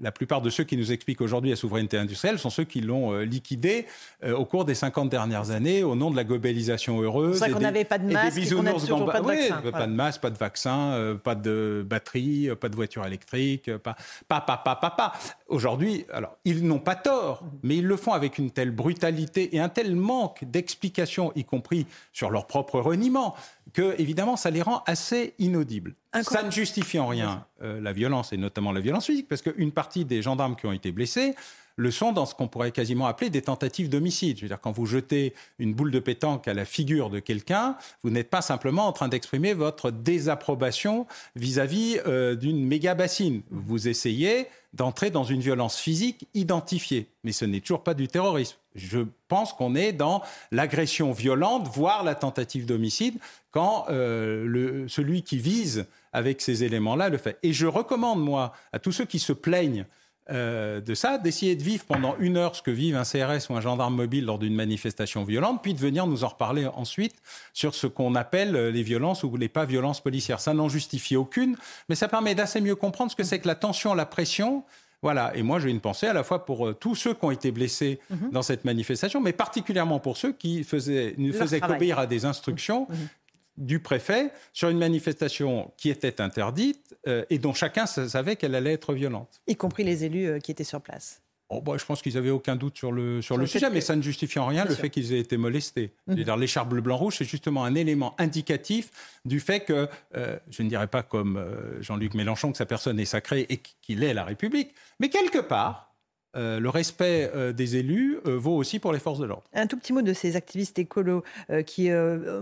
la 0.00 0.12
plupart 0.12 0.40
de 0.40 0.50
ceux 0.50 0.64
qui 0.64 0.76
nous 0.76 0.92
expliquent 0.92 1.20
aujourd'hui 1.20 1.50
la 1.50 1.56
souveraineté 1.56 1.96
industrielle 1.96 2.38
sont 2.38 2.50
ceux 2.50 2.64
qui 2.64 2.80
l'ont 2.80 3.12
euh, 3.12 3.24
liquidée 3.24 3.86
euh, 4.24 4.34
au 4.34 4.44
cours 4.44 4.64
des 4.64 4.74
50 4.74 5.08
dernières 5.08 5.50
années 5.50 5.82
au 5.82 5.94
nom 5.94 6.10
de 6.10 6.16
la 6.16 6.24
globalisation 6.24 7.00
heureuse. 7.00 7.38
C'est 7.38 7.46
ça 7.46 7.50
qu'on 7.50 7.60
n'avait 7.60 7.84
pas 7.84 7.98
de 7.98 8.12
masque 8.12 8.38
et, 8.38 8.48
qu'on 8.48 8.64
toujours 8.64 9.06
pas 9.06 9.20
de 9.20 9.26
vaccin. 9.26 9.62
Pas 9.70 9.86
de 9.86 9.92
masque, 9.92 10.20
pas 10.20 10.30
de 10.30 10.38
vaccin, 10.38 10.92
euh, 10.92 11.14
pas 11.14 11.34
de 11.34 11.84
batterie, 11.88 12.48
pas 12.60 12.68
de 12.68 12.76
voiture 12.76 13.06
électrique, 13.06 13.74
pas, 13.78 13.96
pas, 14.28 14.40
pas, 14.40 14.56
pas, 14.56 14.76
pas. 14.76 14.90
pas. 14.90 15.12
Aujourd'hui, 15.48 16.06
alors, 16.12 16.36
ils 16.44 16.66
n'ont 16.66 16.78
pas 16.78 16.96
tort, 16.96 17.44
mais 17.62 17.76
ils 17.76 17.86
le 17.86 17.96
font 17.96 18.12
avec 18.12 18.38
une 18.38 18.50
telle 18.50 18.70
brutalité 18.70 19.54
et 19.54 19.60
un 19.60 19.68
tel 19.68 19.94
manque 19.94 20.44
d'explications, 20.44 21.32
y 21.36 21.44
compris 21.44 21.86
sur 22.12 22.30
leur 22.30 22.46
propre 22.46 22.80
reniement, 22.80 23.34
que, 23.72 23.94
évidemment, 24.00 24.36
ça 24.36 24.50
les 24.50 24.62
rend 24.62 24.82
assez 24.86 25.34
inaudibles. 25.38 25.94
Ça 26.22 26.42
ne 26.42 26.50
justifie 26.50 26.98
en 26.98 27.08
rien 27.08 27.46
euh, 27.62 27.80
la 27.80 27.92
violence, 27.92 28.32
et 28.32 28.36
notamment 28.36 28.72
la 28.72 28.80
violence 28.80 29.06
physique, 29.06 29.28
parce 29.28 29.42
qu'une 29.42 29.72
partie 29.72 30.04
des 30.04 30.22
gendarmes 30.22 30.54
qui 30.54 30.66
ont 30.66 30.72
été 30.72 30.92
blessés 30.92 31.34
le 31.76 31.90
sont 31.90 32.12
dans 32.12 32.26
ce 32.26 32.34
qu'on 32.34 32.48
pourrait 32.48 32.72
quasiment 32.72 33.06
appeler 33.06 33.30
des 33.30 33.42
tentatives 33.42 33.88
d'homicide. 33.88 34.36
Je 34.36 34.42
veux 34.42 34.48
dire, 34.48 34.60
quand 34.60 34.72
vous 34.72 34.86
jetez 34.86 35.34
une 35.58 35.74
boule 35.74 35.90
de 35.90 35.98
pétanque 35.98 36.46
à 36.48 36.54
la 36.54 36.64
figure 36.64 37.10
de 37.10 37.18
quelqu'un, 37.18 37.76
vous 38.02 38.10
n'êtes 38.10 38.30
pas 38.30 38.42
simplement 38.42 38.86
en 38.86 38.92
train 38.92 39.08
d'exprimer 39.08 39.54
votre 39.54 39.90
désapprobation 39.90 41.06
vis-à-vis 41.36 41.98
euh, 42.06 42.34
d'une 42.34 42.64
méga 42.64 42.94
bassine. 42.94 43.42
Vous 43.50 43.88
essayez 43.88 44.46
d'entrer 44.72 45.10
dans 45.10 45.24
une 45.24 45.40
violence 45.40 45.78
physique 45.78 46.26
identifiée. 46.34 47.08
Mais 47.22 47.32
ce 47.32 47.44
n'est 47.44 47.60
toujours 47.60 47.84
pas 47.84 47.94
du 47.94 48.08
terrorisme. 48.08 48.56
Je 48.74 49.00
pense 49.28 49.52
qu'on 49.52 49.76
est 49.76 49.92
dans 49.92 50.20
l'agression 50.50 51.12
violente, 51.12 51.68
voire 51.72 52.02
la 52.02 52.16
tentative 52.16 52.66
d'homicide, 52.66 53.18
quand 53.52 53.86
euh, 53.88 54.84
celui 54.88 55.22
qui 55.22 55.38
vise 55.38 55.86
avec 56.12 56.40
ces 56.40 56.64
éléments-là 56.64 57.08
le 57.08 57.18
fait. 57.18 57.38
Et 57.44 57.52
je 57.52 57.66
recommande, 57.66 58.20
moi, 58.22 58.52
à 58.72 58.80
tous 58.80 58.90
ceux 58.90 59.04
qui 59.04 59.20
se 59.20 59.32
plaignent 59.32 59.86
euh, 60.30 60.80
de 60.80 60.94
ça, 60.94 61.18
d'essayer 61.18 61.54
de 61.54 61.62
vivre 61.62 61.84
pendant 61.84 62.16
une 62.18 62.36
heure 62.36 62.56
ce 62.56 62.62
que 62.62 62.70
vive 62.70 62.96
un 62.96 63.04
CRS 63.04 63.50
ou 63.50 63.56
un 63.56 63.60
gendarme 63.60 63.94
mobile 63.94 64.24
lors 64.24 64.38
d'une 64.38 64.54
manifestation 64.54 65.24
violente, 65.24 65.62
puis 65.62 65.74
de 65.74 65.78
venir 65.78 66.06
nous 66.06 66.24
en 66.24 66.28
reparler 66.28 66.66
ensuite 66.66 67.16
sur 67.52 67.74
ce 67.74 67.86
qu'on 67.86 68.14
appelle 68.14 68.52
les 68.68 68.82
violences 68.82 69.22
ou 69.22 69.36
les 69.36 69.48
pas 69.48 69.66
violences 69.66 70.00
policières. 70.00 70.40
Ça 70.40 70.54
n'en 70.54 70.68
justifie 70.68 71.16
aucune, 71.16 71.56
mais 71.88 71.94
ça 71.94 72.08
permet 72.08 72.34
d'assez 72.34 72.60
mieux 72.60 72.76
comprendre 72.76 73.10
ce 73.10 73.16
que 73.16 73.24
c'est 73.24 73.38
que 73.38 73.48
la 73.48 73.54
tension, 73.54 73.94
la 73.94 74.06
pression. 74.06 74.64
Voilà, 75.02 75.36
et 75.36 75.42
moi 75.42 75.58
j'ai 75.58 75.68
une 75.68 75.80
pensée 75.80 76.06
à 76.06 76.14
la 76.14 76.24
fois 76.24 76.46
pour 76.46 76.68
euh, 76.68 76.72
tous 76.72 76.94
ceux 76.94 77.12
qui 77.12 77.24
ont 77.26 77.30
été 77.30 77.52
blessés 77.52 78.00
mhm. 78.08 78.30
dans 78.32 78.40
cette 78.40 78.64
manifestation, 78.64 79.20
mais 79.20 79.34
particulièrement 79.34 80.00
pour 80.00 80.16
ceux 80.16 80.32
qui 80.32 80.64
faisaient, 80.64 81.14
ne 81.18 81.32
faisaient 81.32 81.60
qu'obéir 81.60 81.98
à 81.98 82.06
des 82.06 82.24
instructions 82.24 82.86
mhm 82.88 83.08
du 83.56 83.78
préfet 83.80 84.32
sur 84.52 84.68
une 84.68 84.78
manifestation 84.78 85.72
qui 85.76 85.90
était 85.90 86.20
interdite 86.20 86.96
euh, 87.06 87.24
et 87.30 87.38
dont 87.38 87.54
chacun 87.54 87.86
savait 87.86 88.36
qu'elle 88.36 88.54
allait 88.54 88.72
être 88.72 88.94
violente. 88.94 89.40
Y 89.46 89.56
compris 89.56 89.84
les 89.84 90.04
élus 90.04 90.26
euh, 90.26 90.38
qui 90.38 90.50
étaient 90.50 90.64
sur 90.64 90.80
place. 90.80 91.20
Oh, 91.50 91.60
bah, 91.60 91.74
je 91.78 91.84
pense 91.84 92.00
qu'ils 92.00 92.14
n'avaient 92.14 92.30
aucun 92.30 92.56
doute 92.56 92.76
sur 92.76 92.90
le, 92.90 93.20
sur, 93.20 93.36
le 93.36 93.46
sujet, 93.46 93.68
mais 93.70 93.82
ça 93.82 93.94
ne 93.94 94.02
justifie 94.02 94.38
en 94.38 94.46
rien 94.46 94.64
le 94.64 94.74
fait 94.74 94.88
qu'ils 94.88 95.12
aient 95.12 95.20
été 95.20 95.36
molestés. 95.36 95.92
Mhm. 96.06 96.38
L'écharpe 96.38 96.70
bleu-blanc-rouge, 96.70 97.18
c'est 97.18 97.26
justement 97.26 97.64
un 97.64 97.74
élément 97.74 98.14
indicatif 98.18 98.90
du 99.26 99.40
fait 99.40 99.60
que, 99.60 99.86
euh, 100.16 100.38
je 100.50 100.62
ne 100.62 100.68
dirais 100.68 100.86
pas 100.86 101.02
comme 101.02 101.44
Jean-Luc 101.80 102.14
Mélenchon 102.14 102.50
que 102.50 102.58
sa 102.58 102.66
personne 102.66 102.98
est 102.98 103.04
sacrée 103.04 103.46
et 103.50 103.58
qu'il 103.82 104.02
est 104.02 104.14
la 104.14 104.24
République, 104.24 104.74
mais 105.00 105.10
quelque 105.10 105.38
part, 105.38 105.93
euh, 106.36 106.58
le 106.58 106.68
respect 106.68 107.30
euh, 107.34 107.52
des 107.52 107.76
élus 107.76 108.18
euh, 108.26 108.36
vaut 108.36 108.56
aussi 108.56 108.78
pour 108.78 108.92
les 108.92 108.98
forces 108.98 109.18
de 109.18 109.24
l'ordre. 109.24 109.44
Un 109.54 109.66
tout 109.66 109.76
petit 109.76 109.92
mot 109.92 110.02
de 110.02 110.12
ces 110.12 110.36
activistes 110.36 110.78
écolos 110.78 111.22
qui 111.66 111.90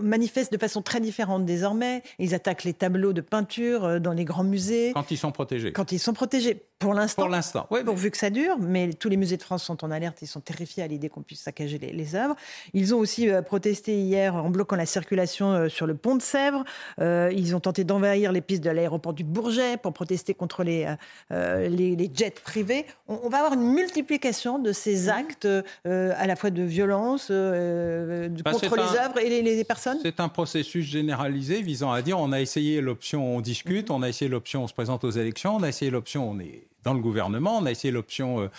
manifestent 0.01 0.51
de 0.51 0.57
façon 0.57 0.81
très 0.81 0.99
différente 0.99 1.45
désormais. 1.45 2.03
Ils 2.19 2.33
attaquent 2.33 2.63
les 2.63 2.73
tableaux 2.73 3.13
de 3.13 3.21
peinture 3.21 3.99
dans 3.99 4.13
les 4.13 4.25
grands 4.25 4.43
musées. 4.43 4.91
Quand 4.93 5.11
ils 5.11 5.17
sont 5.17 5.31
protégés. 5.31 5.71
Quand 5.71 5.91
ils 5.91 5.99
sont 5.99 6.13
protégés. 6.13 6.63
Pour 6.79 6.93
l'instant. 6.93 7.21
Pour 7.21 7.31
l'instant, 7.31 7.67
oui. 7.71 7.81
Pourvu 7.85 8.11
que 8.11 8.17
ça 8.17 8.29
dure, 8.29 8.57
mais 8.59 8.91
tous 8.91 9.07
les 9.07 9.15
musées 9.15 9.37
de 9.37 9.41
France 9.41 9.63
sont 9.63 9.85
en 9.85 9.91
alerte, 9.91 10.21
ils 10.21 10.27
sont 10.27 10.41
terrifiés 10.41 10.83
à 10.83 10.87
l'idée 10.87 11.07
qu'on 11.07 11.21
puisse 11.21 11.39
saccager 11.39 11.77
les, 11.77 12.15
œuvres. 12.15 12.35
Ils 12.73 12.93
ont 12.93 12.97
aussi 12.97 13.29
protesté 13.45 13.97
hier 13.97 14.35
en 14.35 14.49
bloquant 14.49 14.75
la 14.75 14.85
circulation 14.85 15.69
sur 15.69 15.87
le 15.87 15.95
pont 15.95 16.17
de 16.17 16.21
Sèvres. 16.21 16.65
ils 16.99 17.55
ont 17.55 17.61
tenté 17.61 17.85
d'envahir 17.85 18.33
les 18.33 18.41
pistes 18.41 18.63
de 18.63 18.69
l'aéroport 18.69 19.13
du 19.13 19.23
Bourget 19.23 19.77
pour 19.77 19.93
protester 19.93 20.33
contre 20.33 20.63
les, 20.63 20.93
les, 21.29 22.11
jets 22.13 22.31
privés. 22.31 22.85
On, 23.07 23.21
on 23.23 23.29
va 23.29 23.37
avoir 23.37 23.53
une 23.53 23.73
multiplication 23.83 24.59
de 24.59 24.71
ces 24.71 25.03
mhm. 25.03 25.09
actes 25.09 25.45
euh, 25.45 26.13
à 26.15 26.27
la 26.27 26.35
fois 26.35 26.49
de 26.49 26.63
violence 26.63 27.27
euh, 27.29 28.29
bah, 28.43 28.51
contre 28.51 28.75
les 28.75 28.99
œuvres 28.99 29.19
et 29.19 29.41
les, 29.41 29.63
personnes? 29.63 29.99
C'est 30.01 30.19
un 30.19 30.29
processus 30.29 30.85
généralisé 30.85 31.61
visant 31.61 31.91
à 31.91 32.01
dire 32.01 32.19
on 32.19 32.31
a 32.31 32.41
essayé 32.41 32.81
l'option 32.81 33.35
on 33.35 33.41
discute, 33.41 33.89
mhm. 33.89 33.95
on 33.95 34.01
a 34.03 34.09
essayé 34.09 34.29
l'option 34.29 34.63
on 34.63 34.67
se 34.67 34.73
présente 34.73 35.03
aux 35.03 35.11
élections, 35.11 35.55
on 35.55 35.63
a 35.63 35.69
essayé 35.69 35.91
l'option 35.91 36.29
on 36.29 36.39
est 36.39 36.67
dans 36.83 36.93
le 36.93 36.99
gouvernement, 36.99 37.57
on 37.57 37.65
a 37.65 37.71
essayé 37.71 37.91
l'option 37.91 38.49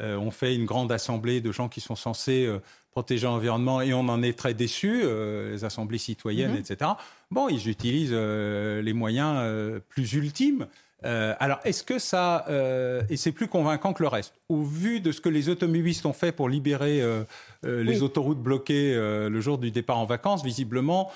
euh, 0.00 0.16
on 0.16 0.30
fait 0.30 0.54
une 0.54 0.64
grande 0.64 0.92
assemblée 0.92 1.40
de 1.40 1.50
gens 1.50 1.68
qui 1.68 1.80
sont 1.80 1.96
censés 1.96 2.48
protéger 2.92 3.26
l'environnement 3.26 3.80
et 3.80 3.92
on 3.92 4.08
en 4.08 4.22
est 4.22 4.36
très 4.36 4.54
déçus, 4.54 5.02
les 5.02 5.64
assemblées 5.64 5.98
citoyennes, 5.98 6.52
mhm. 6.52 6.58
etc. 6.58 6.92
Bon, 7.30 7.48
ils 7.48 7.68
utilisent 7.68 8.12
les 8.12 8.92
moyens 8.92 9.80
plus 9.88 10.12
ultimes. 10.12 10.66
Euh, 11.04 11.34
alors, 11.38 11.60
est-ce 11.64 11.84
que 11.84 11.98
ça, 11.98 12.44
euh, 12.48 13.02
et 13.08 13.16
c'est 13.16 13.32
plus 13.32 13.46
convaincant 13.46 13.92
que 13.92 14.02
le 14.02 14.08
reste, 14.08 14.34
au 14.48 14.62
vu 14.62 15.00
de 15.00 15.12
ce 15.12 15.20
que 15.20 15.28
les 15.28 15.48
automobilistes 15.48 16.06
ont 16.06 16.12
fait 16.12 16.32
pour 16.32 16.48
libérer 16.48 17.00
euh, 17.00 17.24
les 17.62 18.02
autoroutes 18.02 18.40
bloquées 18.40 18.94
le 18.94 19.40
jour 19.40 19.58
du 19.58 19.70
départ 19.70 19.98
en 19.98 20.06
vacances, 20.06 20.44
visiblement, 20.44 21.10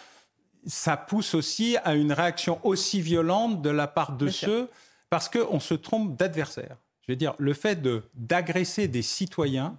ça 0.66 0.96
pousse 0.96 1.34
aussi 1.34 1.76
à 1.84 1.94
une 1.94 2.12
réaction 2.12 2.60
aussi 2.64 3.00
violente 3.00 3.62
de 3.62 3.70
la 3.70 3.88
part 3.88 4.16
de 4.16 4.28
ceux, 4.28 4.68
parce 5.10 5.28
qu'on 5.28 5.60
se 5.60 5.74
trompe 5.74 6.16
d'adversaire. 6.16 6.76
Je 7.06 7.12
veux 7.12 7.16
dire, 7.16 7.34
le 7.38 7.52
fait 7.52 7.82
de 7.82 8.02
d'agresser 8.14 8.86
des 8.86 9.02
citoyens 9.02 9.76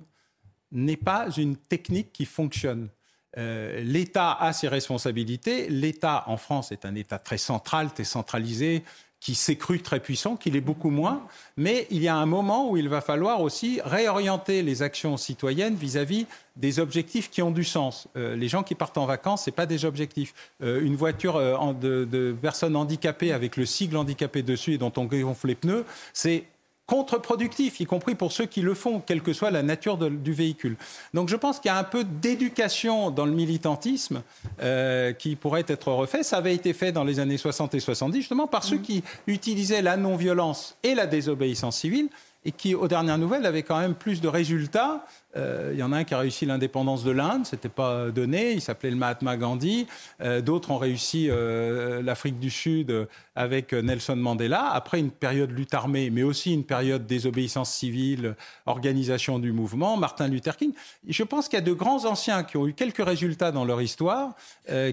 n'est 0.72 0.98
pas 0.98 1.30
une 1.38 1.56
technique 1.56 2.12
qui 2.12 2.25
fonctionne. 2.25 2.89
L'État 3.38 4.34
a 4.34 4.51
ses 4.54 4.68
responsabilités. 4.68 5.70
L'État 5.70 6.24
en 6.27 6.38
France 6.38 6.72
est 6.72 6.86
un 6.86 6.96
État 6.96 7.18
très 7.18 7.38
central, 7.38 7.92
très 7.92 8.04
centralisé 8.04 8.84
qui 9.24 9.36
s'est 9.36 9.56
cru 9.56 9.80
très 9.80 10.01
puissant, 10.01 10.36
qu'il 10.36 10.58
est 10.58 10.62
beaucoup 10.62 10.89
moins, 10.89 11.22
mais 11.56 11.88
il 11.89 12.03
y 12.03 12.10
a 12.10 12.15
un 12.15 12.25
moment 12.25 12.70
où 12.70 12.75
il 12.75 12.89
va 12.89 13.00
falloir 13.00 13.39
aussi 13.39 13.80
réorienter 13.86 14.62
les 14.63 14.82
actions 14.82 15.15
citoyennes 15.15 15.75
vis-à-vis 15.75 16.27
des 16.58 16.82
objectifs 16.82 17.32
qui 17.32 17.42
ont 17.42 17.50
du 17.50 17.63
sens. 17.63 18.10
Euh, 18.18 18.36
les 18.36 18.50
gens 18.50 18.63
qui 18.63 18.75
partent 18.75 18.98
en 18.98 19.06
vacances, 19.06 19.46
ce 19.46 19.50
n'est 19.50 19.56
pas 19.56 19.65
des 19.65 19.86
objectifs. 19.86 20.34
Euh, 20.62 20.82
une 20.84 20.98
voiture 20.98 21.38
euh, 21.38 21.56
de, 21.72 22.03
de, 22.03 22.36
personnes 22.39 22.75
handicapées 22.75 23.32
avec 23.32 23.56
le 23.56 23.65
sigle 23.65 23.96
handicapé 23.96 24.44
dessus 24.44 24.74
et 24.74 24.77
dont 24.77 24.92
on 24.98 25.06
gonfle 25.06 25.48
les 25.48 25.56
pneus, 25.56 25.86
c'est 26.12 26.44
contre-productif, 26.86 27.80
y 27.80 27.86
compris 27.86 28.16
pour 28.16 28.32
ceux 28.32 28.46
qui 28.46 28.62
le 28.62 28.74
font, 28.74 29.00
quelle 29.00 29.22
que 29.22 29.34
soit 29.34 29.52
la 29.52 29.63
nature 29.63 29.98
du 29.98 30.34
véhicule. 30.34 30.75
Donc 31.13 31.30
je 31.30 31.36
pense 31.36 31.60
qu'il 31.60 31.70
y 31.70 31.74
a 31.74 31.78
un 31.78 31.84
peu 31.84 32.04
d'éducation 32.04 33.10
dans 33.10 33.25
le 33.25 33.32
militantisme 33.32 34.22
euh, 34.62 35.13
qui 35.13 35.36
pourrait 35.36 35.66
être 35.68 35.92
refait. 35.92 36.24
Ça 36.24 36.38
avait 36.38 36.54
été 36.54 36.74
fait 36.74 36.92
dans 36.92 37.04
les 37.04 37.20
années 37.20 37.38
60 37.38 37.74
et 37.75 37.80
70, 37.80 38.18
justement, 38.18 38.48
par 38.48 38.63
ceux 38.63 38.78
mmh. 38.78 38.82
qui 38.82 39.04
utilisaient 39.28 39.82
la 39.82 39.96
non-violence 39.98 40.78
et 40.84 40.94
la 40.94 41.08
désobéissance 41.08 41.78
civile 41.78 42.10
et 42.46 42.52
qui, 42.52 42.75
aux 42.75 42.88
dernières 42.88 43.18
nouvelles, 43.18 43.46
avait 43.46 43.63
quand 43.63 43.80
même 43.80 43.96
plus 43.96 44.20
de 44.20 44.28
résultats 44.28 45.06
euh, 45.36 45.72
il 45.74 45.80
y 45.80 45.84
en 45.84 45.92
a 45.92 45.98
un 45.98 46.04
qui 46.04 46.13
a 46.13 46.20
réussi 46.20 46.46
l'indépendance 46.46 47.04
de 47.04 47.12
l'Inde, 47.12 47.46
c'était 47.46 47.70
pas 47.70 48.12
donné, 48.12 48.54
il 48.54 48.62
s'appelait 48.62 48.92
le 48.92 48.96
Mahatma 48.96 49.38
Gandhi. 49.38 49.88
Euh, 50.22 50.42
d'autres 50.42 50.72
ont 50.72 50.78
réussi 50.78 51.28
euh, 51.30 52.02
l'Afrique 52.02 52.40
du 52.40 52.50
Sud 52.50 53.08
avec 53.36 53.74
Nelson 53.74 54.16
Mandela, 54.16 54.70
après 54.70 55.00
une 55.00 55.10
période 55.10 55.50
lutte 55.52 55.74
armée, 55.74 56.12
mais 56.12 56.22
aussi 56.22 56.54
une 56.54 56.63
période 56.63 57.08
désobéissance 57.08 57.72
civile, 57.72 58.36
organisation 58.68 59.40
du 59.40 59.52
mouvement, 59.52 59.98
Martin 59.98 60.28
Luther 60.28 60.56
King. 60.56 60.74
Je 61.08 61.24
pense 61.24 61.50
qu'il 61.50 61.58
y 61.58 61.62
a 61.62 61.66
de 61.66 61.74
grands 61.74 62.06
anciens 62.06 62.44
qui 62.44 62.58
ont 62.58 62.68
eu 62.68 62.74
quelques 62.74 63.04
résultats 63.04 63.52
dans 63.52 63.66
leur 63.66 63.82
histoire 63.82 64.36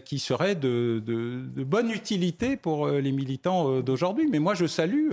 qui 0.07 0.19
seraient 0.19 0.55
de, 0.55 1.03
de, 1.05 1.65
bonne 1.65 1.91
utilité 1.91 2.57
pour 2.57 2.89
les 2.89 3.13
militants 3.13 3.81
d'aujourd'hui. 3.81 4.27
Mais 4.31 4.39
moi, 4.39 4.55
je 4.55 4.67
salue 4.67 5.11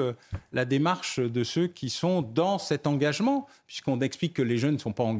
la 0.53 0.63
démarche 0.63 1.19
de 1.19 1.43
ceux 1.43 1.67
qui 1.67 1.89
sont 1.89 2.21
dans 2.21 2.57
cet 2.57 2.87
engagement, 2.87 3.47
puisqu'on 3.67 3.99
explique 3.99 4.33
que 4.33 4.41
les 4.41 4.57
jeunes 4.57 4.75
ne 4.75 4.79
sont 4.79 4.93
pas 4.93 5.03
engagés. 5.03 5.16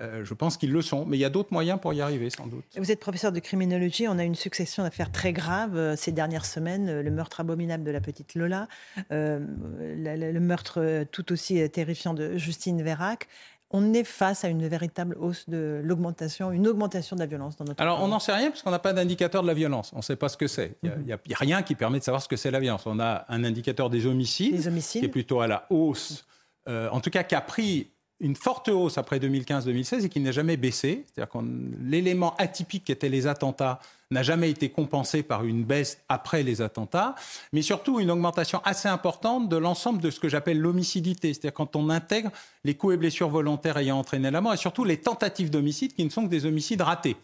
Euh, 0.00 0.24
je 0.24 0.32
pense 0.32 0.56
qu'ils 0.56 0.72
le 0.72 0.80
sont, 0.80 1.04
mais 1.04 1.18
il 1.18 1.20
y 1.20 1.24
a 1.24 1.30
d'autres 1.30 1.52
moyens 1.52 1.78
pour 1.78 1.92
y 1.92 2.00
arriver, 2.00 2.30
sans 2.30 2.46
doute. 2.46 2.64
Vous 2.76 2.90
êtes 2.90 3.00
professeur 3.00 3.30
de 3.30 3.40
criminologie. 3.40 4.08
On 4.08 4.18
a 4.18 4.24
une 4.24 4.34
succession 4.34 4.82
d'affaires 4.82 5.12
très 5.12 5.32
graves 5.32 5.76
euh, 5.76 5.96
ces 5.96 6.12
dernières 6.12 6.46
semaines. 6.46 6.88
Euh, 6.88 7.02
le 7.02 7.10
meurtre 7.10 7.40
abominable 7.40 7.84
de 7.84 7.90
la 7.90 8.00
petite 8.00 8.34
Lola, 8.34 8.68
le 9.10 10.38
meurtre 10.38 11.04
tout 11.12 11.32
aussi 11.32 11.68
terrifiant 11.70 12.14
de 12.14 12.36
Justine 12.36 12.82
Vérac 12.82 13.28
on 13.74 13.94
est 13.94 14.04
face 14.04 14.44
à 14.44 14.48
une 14.48 14.68
véritable 14.68 15.16
hausse 15.18 15.48
de 15.48 15.80
l'augmentation, 15.82 16.52
une 16.52 16.68
augmentation 16.68 17.16
de 17.16 17.20
la 17.22 17.26
violence 17.26 17.56
dans 17.56 17.64
notre 17.64 17.80
Alors, 17.80 18.02
on 18.02 18.08
n'en 18.08 18.18
sait 18.18 18.34
rien 18.34 18.50
parce 18.50 18.60
qu'on 18.60 18.70
n'a 18.70 18.78
pas 18.78 18.92
d'indicateur 18.92 19.40
de 19.40 19.46
la 19.46 19.54
violence. 19.54 19.92
On 19.94 19.98
ne 19.98 20.02
sait 20.02 20.16
pas 20.16 20.28
ce 20.28 20.36
que 20.36 20.46
c'est. 20.46 20.76
Il 20.82 20.90
n'y 21.06 21.12
a, 21.12 21.18
rien 21.36 21.62
qui 21.62 21.74
permet 21.74 21.98
de 21.98 22.04
savoir 22.04 22.22
ce 22.22 22.28
que 22.28 22.36
c'est 22.36 22.50
la 22.50 22.60
violence. 22.60 22.82
On 22.84 23.00
a 23.00 23.24
un 23.30 23.44
indicateur 23.44 23.88
des 23.88 24.06
homicides, 24.06 24.60
qui 24.82 24.98
est 24.98 25.08
plutôt 25.08 25.40
à 25.40 25.46
la 25.46 25.66
hausse, 25.70 26.26
en 26.68 27.00
tout 27.00 27.08
cas 27.08 27.22
qui 27.22 27.34
a 27.34 27.40
pris 27.40 27.91
une 28.22 28.36
forte 28.36 28.68
hausse 28.68 28.98
après 28.98 29.18
2015-2016 29.18 30.06
et 30.06 30.08
qui 30.08 30.20
n'a 30.20 30.30
jamais 30.30 30.56
baissé. 30.56 31.04
C'est-à-dire 31.06 31.30
que 31.30 31.44
l'élément 31.82 32.34
atypique 32.36 32.84
qui 32.84 32.92
était 32.92 33.08
les 33.08 33.26
attentats 33.26 33.80
n'a 34.12 34.22
jamais 34.22 34.48
été 34.48 34.70
compensé 34.70 35.22
par 35.22 35.44
une 35.44 35.64
baisse 35.64 35.98
après 36.08 36.42
les 36.42 36.62
attentats, 36.62 37.16
mais 37.52 37.62
surtout 37.62 37.98
une 37.98 38.10
augmentation 38.10 38.60
assez 38.64 38.88
importante 38.88 39.48
de 39.48 39.56
l'ensemble 39.56 40.00
de 40.00 40.10
ce 40.10 40.20
que 40.20 40.28
j'appelle 40.28 40.60
l'homicidité, 40.60 41.34
c'est-à-dire 41.34 41.54
quand 41.54 41.74
on 41.76 41.90
intègre 41.90 42.30
les 42.64 42.74
coups 42.74 42.94
et 42.94 42.96
blessures 42.96 43.28
volontaires 43.28 43.76
ayant 43.78 43.98
entraîné 43.98 44.30
la 44.30 44.40
mort 44.40 44.54
et 44.54 44.58
surtout 44.58 44.84
les 44.84 44.98
tentatives 44.98 45.50
d'homicide 45.50 45.94
qui 45.94 46.04
ne 46.04 46.10
sont 46.10 46.24
que 46.24 46.30
des 46.30 46.46
homicides 46.46 46.82
ratés 46.82 47.16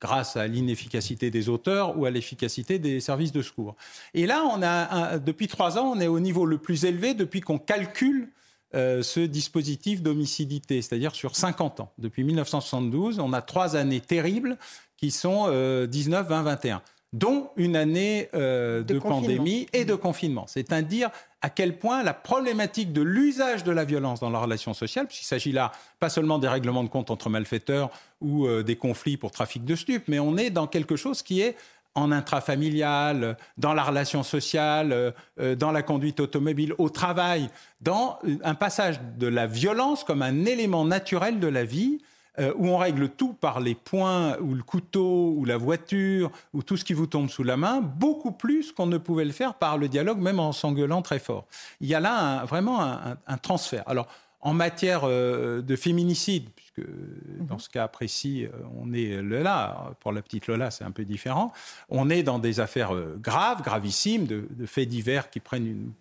grâce 0.00 0.36
à 0.36 0.46
l'inefficacité 0.46 1.30
des 1.30 1.48
auteurs 1.48 1.98
ou 1.98 2.04
à 2.04 2.10
l'efficacité 2.10 2.78
des 2.78 3.00
services 3.00 3.32
de 3.32 3.42
secours. 3.42 3.74
Et 4.12 4.26
là, 4.26 4.44
on 4.44 4.62
a, 4.62 5.18
depuis 5.18 5.48
trois 5.48 5.78
ans, 5.78 5.92
on 5.96 6.00
est 6.00 6.08
au 6.08 6.20
niveau 6.20 6.44
le 6.44 6.58
plus 6.58 6.84
élevé 6.84 7.14
depuis 7.14 7.40
qu'on 7.40 7.58
calcule 7.58 8.28
euh, 8.74 9.02
ce 9.02 9.20
dispositif 9.20 10.02
d'homicidité, 10.02 10.82
c'est-à-dire 10.82 11.14
sur 11.14 11.36
50 11.36 11.80
ans. 11.80 11.92
Depuis 11.98 12.24
1972, 12.24 13.18
on 13.18 13.32
a 13.32 13.42
trois 13.42 13.76
années 13.76 14.00
terribles 14.00 14.56
qui 14.96 15.10
sont 15.10 15.48
19, 15.86 16.28
20, 16.28 16.42
21 16.42 16.82
dont 17.14 17.50
une 17.56 17.76
année 17.76 18.28
euh, 18.34 18.82
de, 18.82 18.98
pandémie 18.98 19.68
et 19.72 19.84
de 19.84 19.94
confinement. 19.94 20.46
C'est 20.48 20.72
à 20.72 20.82
dire 20.82 21.10
à 21.42 21.48
quel 21.48 21.78
point 21.78 22.02
la 22.02 22.12
problématique 22.12 22.92
de 22.92 23.02
l'usage 23.02 23.62
de 23.62 23.70
la 23.70 23.84
violence 23.84 24.18
dans 24.18 24.30
la 24.30 24.40
relation 24.40 24.74
sociale, 24.74 25.06
puisqu'il 25.06 25.26
s'agit 25.26 25.52
là 25.52 25.70
pas 26.00 26.08
seulement 26.08 26.40
des 26.40 26.48
règlements 26.48 26.82
de 26.82 26.88
compte 26.88 27.12
entre 27.12 27.30
malfaiteurs 27.30 27.90
ou 28.20 28.46
euh, 28.46 28.64
des 28.64 28.74
conflits 28.74 29.16
pour 29.16 29.30
trafic 29.30 29.64
de 29.64 29.76
stupes, 29.76 30.08
mais 30.08 30.18
on 30.18 30.36
est 30.36 30.50
dans 30.50 30.66
quelque 30.66 30.96
chose 30.96 31.22
qui 31.22 31.40
est 31.40 31.56
en 31.94 32.10
intrafamilial, 32.12 33.36
dans 33.56 33.72
la 33.72 33.84
relation 33.84 34.22
sociale, 34.22 34.92
euh, 34.92 35.10
euh, 35.40 35.54
dans 35.54 35.72
la 35.72 35.82
conduite 35.82 36.20
automobile, 36.20 36.74
au 36.78 36.90
travail, 36.90 37.48
dans 37.80 38.18
un 38.42 38.54
passage 38.54 39.00
de 39.18 39.26
la 39.26 39.46
violence 39.46 40.04
comme 40.04 40.22
un 40.22 40.44
élément 40.44 40.84
naturel 40.84 41.38
de 41.38 41.46
la 41.46 41.64
vie, 41.64 41.98
euh, 42.40 42.52
où 42.56 42.66
on 42.66 42.78
règle 42.78 43.10
tout 43.10 43.32
par 43.32 43.60
les 43.60 43.76
poings, 43.76 44.36
ou 44.40 44.54
le 44.54 44.62
couteau, 44.64 45.34
ou 45.36 45.44
la 45.44 45.56
voiture, 45.56 46.32
ou 46.52 46.64
tout 46.64 46.76
ce 46.76 46.84
qui 46.84 46.92
vous 46.92 47.06
tombe 47.06 47.30
sous 47.30 47.44
la 47.44 47.56
main, 47.56 47.80
beaucoup 47.80 48.32
plus 48.32 48.72
qu'on 48.72 48.86
ne 48.86 48.98
pouvait 48.98 49.24
le 49.24 49.30
faire 49.30 49.54
par 49.54 49.78
le 49.78 49.86
dialogue, 49.86 50.18
même 50.18 50.40
en 50.40 50.50
s'engueulant 50.50 51.00
très 51.00 51.20
fort. 51.20 51.46
Il 51.80 51.86
y 51.86 51.94
a 51.94 52.00
là 52.00 52.44
vraiment 52.44 52.82
un, 52.82 53.16
un 53.24 53.36
transfert. 53.38 53.84
Alors, 53.86 54.08
en 54.44 54.54
matière 54.54 55.08
de 55.08 55.76
féminicide, 55.76 56.48
puisque 56.54 56.88
mhm. 56.88 57.46
dans 57.46 57.58
ce 57.58 57.68
cas 57.68 57.88
précis, 57.88 58.44
euh, 58.44 58.50
on 58.76 58.92
est 58.92 59.22
là. 59.22 59.92
Pour 60.00 60.12
la 60.12 60.22
petite 60.22 60.46
Lola, 60.46 60.70
c'est 60.70 60.84
un 60.84 60.90
peu 60.90 61.04
différent. 61.04 61.52
On 61.88 62.10
est 62.10 62.22
dans 62.22 62.38
des 62.38 62.60
affaires 62.60 62.94
euh, 62.94 63.18
graves, 63.20 63.62
gravissimes, 63.62 64.26
de, 64.26 64.46
faits 64.66 64.88
divers 64.88 65.30
qui 65.30 65.40
prennent 65.40 65.66
une, 65.66 65.92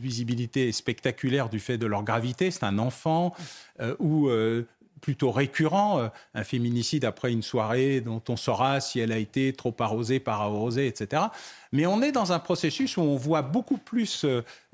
visibilité 0.00 0.72
spectaculaire 0.72 1.48
du 1.48 1.60
fait 1.60 1.78
de 1.78 1.86
leur 1.86 2.02
gravité. 2.02 2.50
C'est 2.50 2.64
un 2.64 2.78
enfant 2.78 3.34
euh, 3.80 3.94
ou 3.98 4.30
plutôt 5.00 5.30
récurrent, 5.30 6.10
un 6.34 6.44
féminicide 6.44 7.04
après 7.04 7.32
une 7.32 7.42
soirée 7.42 8.00
dont 8.00 8.22
on 8.28 8.36
saura 8.36 8.80
si 8.80 9.00
elle 9.00 9.12
a 9.12 9.18
été 9.18 9.52
trop 9.52 9.74
arrosée, 9.78 10.20
par 10.20 10.40
arrosée, 10.40 10.86
etc. 10.86 11.22
Mais 11.72 11.86
on 11.86 12.02
est 12.02 12.12
dans 12.12 12.32
un 12.32 12.38
processus 12.38 12.96
où 12.96 13.00
on 13.02 13.16
voit 13.16 13.42
beaucoup 13.42 13.78
plus 13.78 14.26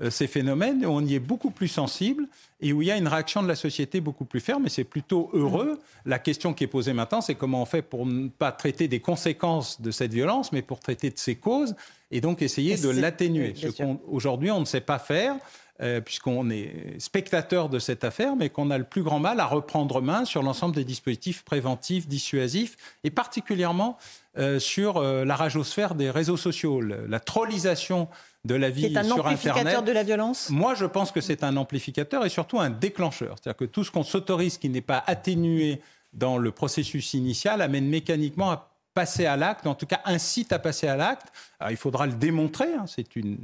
ces 0.09 0.27
phénomènes, 0.27 0.85
on 0.85 1.05
y 1.05 1.15
est 1.15 1.19
beaucoup 1.19 1.51
plus 1.51 1.67
sensible 1.67 2.27
et 2.59 2.73
où 2.73 2.81
il 2.81 2.87
y 2.87 2.91
a 2.91 2.97
une 2.97 3.07
réaction 3.07 3.43
de 3.43 3.47
la 3.47 3.55
société 3.55 4.01
beaucoup 4.01 4.25
plus 4.25 4.39
ferme, 4.39 4.65
et 4.65 4.69
c'est 4.69 4.83
plutôt 4.83 5.29
heureux. 5.33 5.73
Mm. 5.73 6.09
La 6.09 6.19
question 6.19 6.53
qui 6.53 6.63
est 6.63 6.67
posée 6.67 6.93
maintenant, 6.93 7.21
c'est 7.21 7.35
comment 7.35 7.61
on 7.61 7.65
fait 7.65 7.81
pour 7.81 8.05
ne 8.05 8.29
pas 8.29 8.51
traiter 8.51 8.87
des 8.87 8.99
conséquences 8.99 9.81
de 9.81 9.91
cette 9.91 10.13
violence, 10.13 10.51
mais 10.51 10.61
pour 10.61 10.79
traiter 10.79 11.09
de 11.09 11.19
ses 11.19 11.35
causes, 11.35 11.75
et 12.11 12.21
donc 12.21 12.41
essayer 12.41 12.77
de 12.77 12.89
l'atténuer. 12.89 13.53
Ce 13.55 13.67
qu'aujourd'hui, 13.67 14.51
on 14.51 14.59
ne 14.59 14.65
sait 14.65 14.81
pas 14.81 14.99
faire. 14.99 15.35
Euh, 15.79 16.01
puisqu'on 16.01 16.49
est 16.49 16.99
spectateur 16.99 17.69
de 17.69 17.77
cette 17.77 18.03
affaire, 18.03 18.35
mais 18.35 18.49
qu'on 18.49 18.71
a 18.71 18.79
le 18.79 18.83
plus 18.83 19.03
grand 19.03 19.19
mal 19.19 19.39
à 19.39 19.45
reprendre 19.45 20.01
main 20.01 20.25
sur 20.25 20.41
l'ensemble 20.41 20.73
des 20.73 20.83
dispositifs 20.83 21.43
préventifs, 21.43 22.07
dissuasifs, 22.07 22.77
et 23.03 23.11
particulièrement 23.11 23.95
euh, 24.39 24.57
sur 24.57 24.97
euh, 24.97 25.23
la 25.23 25.35
radiosphère 25.35 25.93
des 25.93 26.09
réseaux 26.09 26.35
sociaux, 26.35 26.81
la 26.81 27.19
trollisation 27.19 28.07
de 28.43 28.55
la 28.55 28.71
vie 28.71 28.89
sur 28.91 28.97
Internet. 28.97 29.05
C'est 29.05 29.11
un 29.11 29.21
amplificateur 29.21 29.83
de 29.83 29.91
la 29.91 30.01
violence 30.01 30.49
Moi, 30.49 30.73
je 30.73 30.85
pense 30.85 31.11
que 31.11 31.21
c'est 31.21 31.43
un 31.43 31.55
amplificateur 31.57 32.25
et 32.25 32.29
surtout 32.29 32.59
un 32.59 32.71
déclencheur. 32.71 33.35
C'est-à-dire 33.37 33.57
que 33.57 33.65
tout 33.65 33.83
ce 33.83 33.91
qu'on 33.91 34.03
s'autorise 34.03 34.57
qui 34.57 34.69
n'est 34.69 34.81
pas 34.81 35.03
atténué 35.05 35.79
dans 36.11 36.39
le 36.39 36.49
processus 36.49 37.13
initial 37.13 37.61
amène 37.61 37.87
mécaniquement 37.87 38.49
à 38.49 38.71
passer 38.97 39.27
à 39.27 39.37
l'acte, 39.37 39.67
en 39.67 39.75
tout 39.75 39.85
cas 39.85 40.01
incite 40.05 40.51
à 40.51 40.57
passer 40.57 40.87
à 40.87 40.95
l'acte. 40.95 41.27
Alors, 41.59 41.69
il 41.69 41.77
faudra 41.77 42.07
le 42.07 42.13
démontrer, 42.13 42.73
hein, 42.73 42.85
c'est 42.87 43.15
une, 43.15 43.37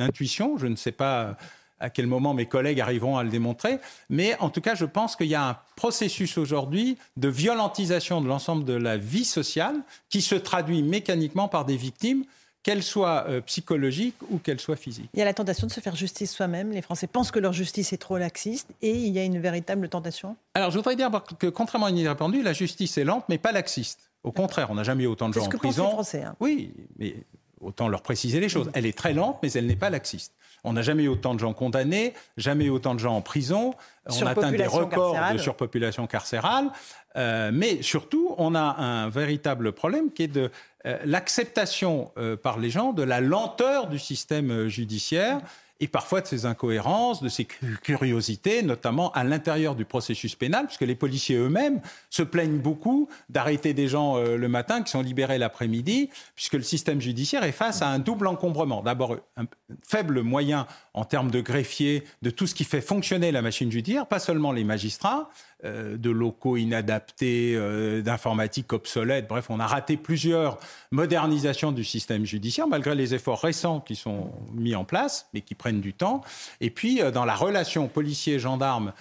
intuition, 0.00 0.58
je 0.58 0.66
ne 0.66 0.74
sais 0.74 0.90
pas 0.90 1.36
à 1.78 1.90
quel 1.90 2.08
moment 2.08 2.34
mes 2.34 2.46
collègues 2.46 2.80
arriveront 2.80 3.16
à 3.16 3.22
le 3.22 3.30
démontrer, 3.30 3.78
mais 4.08 4.36
en 4.40 4.50
tout 4.50 4.60
cas, 4.60 4.74
je 4.74 4.84
pense 4.84 5.14
qu'il 5.14 5.28
y 5.28 5.36
a 5.36 5.48
un 5.48 5.56
processus 5.76 6.38
aujourd'hui 6.38 6.98
de 7.16 7.28
violentisation 7.28 8.20
de 8.20 8.26
l'ensemble 8.26 8.64
de 8.64 8.72
la 8.72 8.96
vie 8.96 9.24
sociale 9.24 9.76
qui 10.08 10.22
se 10.22 10.34
traduit 10.34 10.82
mécaniquement 10.82 11.46
par 11.46 11.64
des 11.64 11.76
victimes 11.76 12.24
qu'elle 12.64 12.82
soit 12.82 13.26
euh, 13.28 13.40
psychologique 13.42 14.16
ou 14.28 14.38
qu'elle 14.38 14.58
soit 14.58 14.76
physique. 14.76 15.08
Il 15.14 15.20
y 15.20 15.22
a 15.22 15.24
la 15.24 15.34
tentation 15.34 15.68
de 15.68 15.72
se 15.72 15.80
faire 15.80 15.94
justice 15.94 16.32
soi-même. 16.32 16.72
Les 16.72 16.82
Français 16.82 17.06
pensent 17.06 17.30
que 17.30 17.38
leur 17.38 17.52
justice 17.52 17.92
est 17.92 17.98
trop 17.98 18.18
laxiste 18.18 18.68
et 18.82 18.90
il 18.90 19.12
y 19.12 19.20
a 19.20 19.24
une 19.24 19.38
véritable 19.38 19.88
tentation. 19.88 20.36
Alors 20.54 20.72
je 20.72 20.76
voudrais 20.76 20.96
dire 20.96 21.10
que 21.38 21.46
contrairement 21.46 21.86
à 21.86 21.90
une 21.90 21.98
idée 21.98 22.08
répandue, 22.08 22.42
la 22.42 22.52
justice 22.52 22.98
est 22.98 23.04
lente 23.04 23.24
mais 23.28 23.38
pas 23.38 23.52
laxiste. 23.52 24.09
Au 24.22 24.32
contraire, 24.32 24.70
on 24.70 24.74
n'a 24.74 24.82
jamais 24.82 25.04
eu 25.04 25.06
autant 25.06 25.28
de 25.28 25.34
gens 25.34 25.44
en 25.44 25.48
prison. 25.48 25.84
Les 25.84 25.90
Français, 25.90 26.22
hein. 26.22 26.36
Oui, 26.40 26.74
mais 26.98 27.16
autant 27.60 27.88
leur 27.88 28.02
préciser 28.02 28.40
les 28.40 28.48
choses. 28.48 28.70
Elle 28.74 28.86
est 28.86 28.96
très 28.96 29.12
lente 29.12 29.38
mais 29.42 29.52
elle 29.52 29.66
n'est 29.66 29.76
pas 29.76 29.90
laxiste. 29.90 30.34
On 30.64 30.74
n'a 30.74 30.82
jamais 30.82 31.04
eu 31.04 31.08
autant 31.08 31.34
de 31.34 31.40
gens 31.40 31.54
condamnés, 31.54 32.12
jamais 32.36 32.66
eu 32.66 32.70
autant 32.70 32.94
de 32.94 33.00
gens 33.00 33.16
en 33.16 33.22
prison. 33.22 33.74
On 34.06 34.26
atteint 34.26 34.52
des 34.52 34.66
records 34.66 35.16
de 35.32 35.38
surpopulation 35.38 36.06
carcérale. 36.06 36.70
Euh, 37.16 37.50
mais 37.52 37.82
surtout, 37.82 38.34
on 38.38 38.54
a 38.54 38.60
un 38.60 39.08
véritable 39.08 39.72
problème 39.72 40.12
qui 40.12 40.24
est 40.24 40.28
de 40.28 40.50
euh, 40.86 40.98
l'acceptation 41.04 42.12
euh, 42.18 42.36
par 42.36 42.58
les 42.58 42.70
gens 42.70 42.92
de 42.92 43.02
la 43.02 43.20
lenteur 43.20 43.88
du 43.88 43.98
système 43.98 44.68
judiciaire 44.68 45.40
et 45.80 45.88
parfois 45.88 46.20
de 46.20 46.26
ces 46.26 46.46
incohérences, 46.46 47.22
de 47.22 47.28
ces 47.28 47.46
curiosités, 47.82 48.62
notamment 48.62 49.10
à 49.12 49.24
l'intérieur 49.24 49.74
du 49.74 49.84
processus 49.84 50.34
pénal, 50.36 50.66
puisque 50.66 50.82
les 50.82 50.94
policiers 50.94 51.36
eux-mêmes 51.36 51.80
se 52.10 52.22
plaignent 52.22 52.58
beaucoup 52.58 53.08
d'arrêter 53.28 53.72
des 53.72 53.88
gens 53.88 54.16
euh, 54.16 54.36
le 54.36 54.48
matin 54.48 54.82
qui 54.82 54.90
sont 54.90 55.02
libérés 55.02 55.38
l'après-midi, 55.38 56.10
puisque 56.34 56.54
le 56.54 56.62
système 56.62 57.00
judiciaire 57.00 57.44
est 57.44 57.52
face 57.52 57.82
à 57.82 57.88
un 57.88 57.98
double 57.98 58.26
encombrement. 58.26 58.82
D'abord, 58.82 59.16
un 59.36 59.46
faible 59.86 60.22
moyen 60.22 60.66
en 60.94 61.04
termes 61.04 61.30
de 61.30 61.40
greffiers, 61.40 62.04
de 62.22 62.30
tout 62.30 62.46
ce 62.46 62.54
qui 62.54 62.64
fait 62.64 62.80
fonctionner 62.80 63.32
la 63.32 63.42
machine 63.42 63.70
judiciaire, 63.70 64.06
pas 64.06 64.18
seulement 64.18 64.52
les 64.52 64.64
magistrats, 64.64 65.30
euh, 65.64 65.98
de 65.98 66.08
locaux 66.08 66.56
inadaptés, 66.56 67.54
euh, 67.54 68.00
d'informatique 68.00 68.72
obsolète. 68.72 69.28
Bref, 69.28 69.50
on 69.50 69.60
a 69.60 69.66
raté 69.66 69.98
plusieurs 69.98 70.58
modernisations 70.90 71.70
du 71.70 71.84
système 71.84 72.24
judiciaire, 72.24 72.66
malgré 72.66 72.94
les 72.94 73.12
efforts 73.14 73.42
récents 73.42 73.80
qui 73.80 73.94
sont 73.94 74.32
mis 74.54 74.74
en 74.74 74.84
place, 74.84 75.28
mais 75.34 75.42
qui 75.42 75.54
prennent 75.54 75.82
du 75.82 75.92
temps. 75.92 76.22
Et 76.62 76.70
puis, 76.70 77.02
euh, 77.02 77.10
dans 77.10 77.26
la 77.26 77.34
relation 77.34 77.88
policier-gendarme, 77.88 78.92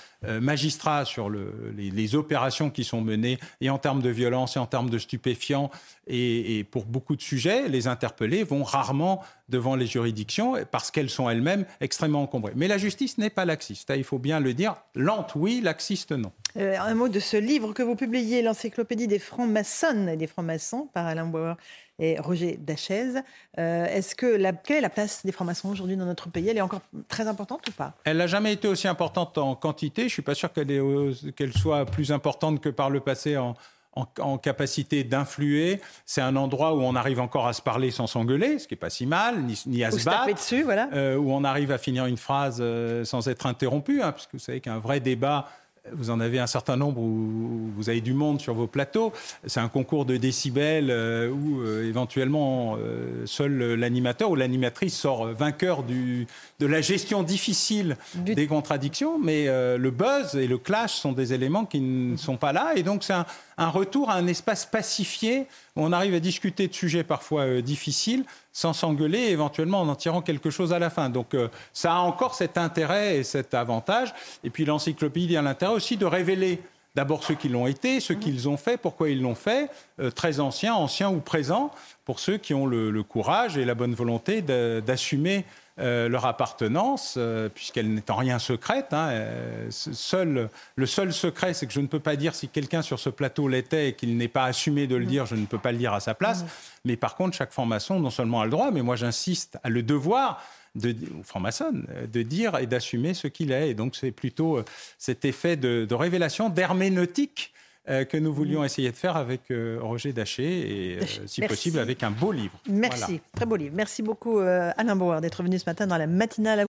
magistrat 0.41 1.05
sur 1.05 1.29
les, 1.29 2.15
opérations 2.15 2.69
qui 2.69 2.83
sont 2.83 2.99
menées, 2.99 3.39
et 3.61 3.69
en 3.69 3.77
termes 3.77 4.01
de 4.01 4.09
violence, 4.09 4.57
et 4.57 4.59
en 4.59 4.65
termes 4.65 4.89
de 4.89 4.97
stupéfiants, 4.97 5.71
et, 6.07 6.57
et 6.57 6.65
pour 6.65 6.85
beaucoup 6.85 7.15
de 7.15 7.21
sujets, 7.21 7.69
les 7.69 7.87
interpellés 7.87 8.43
vont 8.43 8.63
rarement 8.63 9.23
devant 9.50 9.75
les 9.75 9.88
juridictions 9.88 10.56
parce 10.72 10.91
qu'elles 10.91 11.10
sont 11.10 11.29
elles-mêmes 11.29 11.65
extrêmement 11.82 12.22
encombrées. 12.22 12.53
Mais 12.56 12.68
la 12.68 12.77
justice 12.77 13.18
n'est 13.18 13.29
pas 13.29 13.46
laxiste, 13.46 13.91
hein, 13.91 13.96
il 13.96 14.03
faut 14.03 14.20
bien 14.20 14.39
le 14.39 14.53
dire. 14.53 14.75
Lente, 14.96 15.34
oui, 15.36 15.62
laxiste, 15.62 16.12
non. 16.12 16.32
Euh, 16.58 16.77
un 16.79 16.96
mot 16.96 17.10
de 17.10 17.20
ce 17.20 17.38
livre 17.38 17.74
que 17.74 17.84
vous 17.84 17.96
publiez, 17.96 18.41
l'encyclopédie 18.41 19.08
des 19.08 19.20
francs-maçons 19.20 20.08
et 20.08 20.18
des 20.18 20.27
francs-maçons 20.27 20.89
par 20.94 21.06
Alain 21.06 21.25
Bauer 21.25 21.56
et 22.00 22.20
Roger 22.20 22.58
Dachaise. 22.58 23.22
Euh, 23.58 23.86
est-ce 23.86 24.15
que 24.15 24.25
la, 24.25 24.53
quelle 24.53 24.77
est 24.77 24.82
la 24.82 24.89
place 24.89 25.25
des 25.25 25.32
francs-maçons 25.32 25.70
aujourd'hui 25.70 25.98
dans 25.98 26.06
notre 26.06 26.29
pays? 26.29 26.48
Elle 26.48 26.58
est 26.58 26.62
encore 26.62 26.82
très 27.08 27.27
importante 27.27 27.68
ou 27.68 27.72
pas? 27.72 27.94
Elle 28.06 28.18
n'a 28.18 28.27
jamais 28.27 28.53
été 28.53 28.68
aussi 28.68 28.88
importante 28.88 29.38
en 29.38 29.56
quantité. 29.56 30.03
Je 30.03 30.06
ne 30.06 30.10
suis 30.10 30.22
pas 30.22 30.36
sûr 30.36 30.51
qu'elle 30.53 31.53
soit 31.53 31.86
plus 31.86 32.12
importante 32.12 32.62
que 32.62 32.70
par 32.70 32.89
le 32.89 33.01
passé 33.01 33.38
en, 33.38 33.56
en, 33.96 34.38
capacité 34.38 35.03
d'influer. 35.03 35.81
C'est 36.05 36.22
un 36.22 36.36
endroit 36.36 36.75
où 36.75 36.81
on 36.81 36.96
arrive 36.96 37.19
encore 37.19 37.48
à 37.48 37.53
se 37.53 37.62
parler 37.62 37.91
sans 37.91 38.08
s'engueuler, 38.08 38.60
ce 38.60 38.67
qui 38.67 38.74
n'est 38.74 38.79
pas 38.79 38.89
si 38.89 39.05
mal, 39.05 39.43
ni, 39.65 39.84
à 39.84 39.91
se 39.91 40.03
battre. 40.03 40.34
dessus, 40.34 40.63
voilà. 40.63 40.89
Euh, 40.93 41.17
où 41.17 41.31
on 41.31 41.43
arrive 41.43 41.72
à 41.72 41.77
finir 41.77 42.05
une 42.05 42.17
phrase 42.17 42.60
euh, 42.62 43.03
sans 43.03 43.27
être 43.27 43.46
interrompu, 43.46 44.01
hein, 44.01 44.12
parce 44.12 44.27
que 44.27 44.34
vous 44.34 44.43
savez 44.43 44.62
qu'un 44.62 44.79
vrai 44.79 45.00
débat 45.00 45.48
vous 45.93 46.09
en 46.09 46.19
avez 46.19 46.39
un 46.39 46.48
certain 46.48 46.75
nombre 46.75 47.01
où 47.01 47.71
vous 47.75 47.89
avez 47.89 48.01
du 48.01 48.13
monde 48.13 48.41
sur 48.41 48.53
vos 48.53 48.67
plateaux. 48.67 49.13
C'est 49.45 49.59
un 49.59 49.67
concours 49.67 50.05
de 50.05 50.17
décibels 50.17 50.89
euh, 50.91 51.29
où 51.29 51.62
euh, 51.62 51.88
éventuellement 51.88 52.77
euh, 52.77 53.25
seul 53.25 53.74
l'animateur 53.74 54.31
ou 54.31 54.36
l'animatrice 54.36 54.98
sort 54.98 55.27
vainqueur 55.27 55.83
du, 55.83 56.27
de 56.59 56.65
la 56.65 56.81
gestion 56.81 57.24
difficile 57.24 57.98
des 58.15 58.48
contradictions. 58.48 59.19
Mais 59.19 59.48
le 59.48 59.91
buzz 59.91 60.36
et 60.36 60.48
le 60.48 60.57
clash 60.57 60.93
sont 60.93 61.12
des 61.12 61.33
éléments 61.33 61.65
qui 61.65 61.79
ne 61.79 62.17
sont 62.17 62.38
pas 62.38 62.53
là. 62.53 62.74
Et 62.75 62.83
donc 62.83 63.03
c'est 63.03 63.13
un, 63.13 63.25
un, 63.57 63.69
retour 63.69 64.09
à 64.09 64.15
un 64.15 64.27
espace 64.27 64.65
pacifié 64.65 65.48
où 65.75 65.83
on 65.83 65.91
arrive 65.91 66.13
à 66.13 66.19
discuter 66.19 66.67
de 66.67 66.74
sujets 66.74 67.03
parfois 67.03 67.62
difficiles 67.62 68.25
sans 68.59 68.73
s'engueuler, 68.73 69.29
éventuellement 69.29 69.79
en 69.79 69.87
en 69.87 69.95
tirant 69.95 70.21
quelque 70.21 70.49
chose 70.49 70.73
à 70.73 70.79
la 70.79 70.89
fin. 70.89 71.09
Donc 71.09 71.33
euh, 71.33 71.47
ça 71.71 71.93
a 71.93 71.99
encore 71.99 72.35
cet 72.35 72.57
intérêt 72.57 73.15
et 73.15 73.23
cet 73.23 73.53
avantage. 73.53 74.13
Et 74.43 74.49
puis 74.49 74.65
l'encyclopédie 74.65 75.37
a 75.37 75.41
l'intérêt 75.41 75.71
aussi 75.71 75.95
de 75.95 76.05
révéler 76.05 76.61
d'abord 76.93 77.23
ceux 77.23 77.35
qui 77.35 77.47
l'ont 77.47 77.67
été, 77.67 78.01
ceux 78.01 78.15
qu'ils 78.15 78.49
ont 78.49 78.57
fait, 78.57 78.75
pourquoi 78.75 79.09
ils 79.11 79.21
l'ont 79.21 79.35
fait, 79.35 79.69
euh, 80.01 80.11
très 80.11 80.41
anciens, 80.41 80.73
anciens 80.73 81.09
ou 81.09 81.21
présents, 81.21 81.71
pour 82.03 82.19
ceux 82.19 82.35
qui 82.35 82.53
ont 82.53 82.65
le 82.65 83.01
courage 83.03 83.57
et 83.57 83.63
la 83.63 83.75
bonne 83.75 83.93
volonté 83.93 84.41
d'assumer 84.41 85.45
euh, 85.79 86.09
leur 86.09 86.25
appartenance, 86.25 87.15
euh, 87.17 87.48
puisqu'elle 87.48 87.93
n'est 87.93 88.12
en 88.12 88.15
rien 88.15 88.38
secrète. 88.38 88.88
Hein, 88.91 89.09
euh, 89.12 89.67
seul, 89.69 90.50
le 90.75 90.86
seul 90.86 91.13
secret, 91.13 91.53
c'est 91.53 91.67
que 91.67 91.74
je 91.74 91.79
ne 91.79 91.88
peux 91.88 92.01
pas 92.01 92.17
dire 92.17 92.36
si 92.36 92.50
quelqu'un 92.50 92.81
sur 92.81 93.00
ce 93.00 93.09
plateau 93.09 93.48
l'était 93.48 93.89
et 93.89 93.93
qu'il 93.93 94.17
n'est 94.17 94.27
pas 94.27 94.43
assumé 94.43 94.88
de 94.88 94.98
le 94.98 95.05
dire, 95.05 95.25
je 95.25 95.36
ne 95.36 95.45
peux 95.45 95.57
pas 95.57 95.71
le 95.71 95.77
dire 95.77 95.93
à 95.93 96.01
sa 96.01 96.13
place. 96.13 96.43
Mais 96.83 96.98
par 96.98 97.15
contre, 97.15 97.38
chaque 97.38 97.51
franc-maçon, 97.51 98.00
non 98.00 98.09
seulement 98.09 98.41
a 98.41 98.45
le 98.45 98.51
droit, 98.51 98.71
mais 98.71 98.81
moi 98.81 98.98
j'insiste, 98.98 99.57
à 99.63 99.69
le 99.69 99.81
devoir 99.81 100.43
de, 100.75 100.93
franc-maçon, 101.24 101.83
de 102.12 102.21
dire 102.24 102.57
et 102.57 102.67
d'assumer 102.67 103.13
ce 103.13 103.27
qu'il 103.27 103.51
est. 103.53 103.69
Et 103.69 103.74
donc 103.74 103.95
c'est 103.95 104.12
plutôt 104.12 104.62
cet 104.98 105.24
effet 105.24 105.55
de, 105.55 105.86
de 105.86 105.95
révélation, 105.95 106.50
d'herméneutique 106.50 107.53
euh, 107.89 108.05
que 108.05 108.17
nous 108.17 108.31
voulions 108.34 108.63
essayer 108.63 108.91
de 108.91 108.96
faire 108.96 109.17
avec 109.17 109.50
euh, 109.50 109.79
Roger 109.81 110.13
Daché 110.13 110.43
et, 110.43 110.98
euh, 110.98 111.05
si 111.25 111.41
possible, 111.41 111.79
avec 111.79 112.03
un 112.03 112.12
beau 112.12 112.31
livre. 112.31 112.60
Merci, 112.69 113.22
très 113.36 113.46
beau 113.46 113.55
livre. 113.55 113.74
Merci 113.75 114.03
beaucoup, 114.03 114.39
Alain 114.39 114.96
Bauer, 114.96 115.22
d'être 115.22 115.41
venu 115.43 115.58
ce 115.58 115.65
matin 115.65 115.88
dans 115.88 115.98
la 115.98 116.08
matinale. 116.08 116.65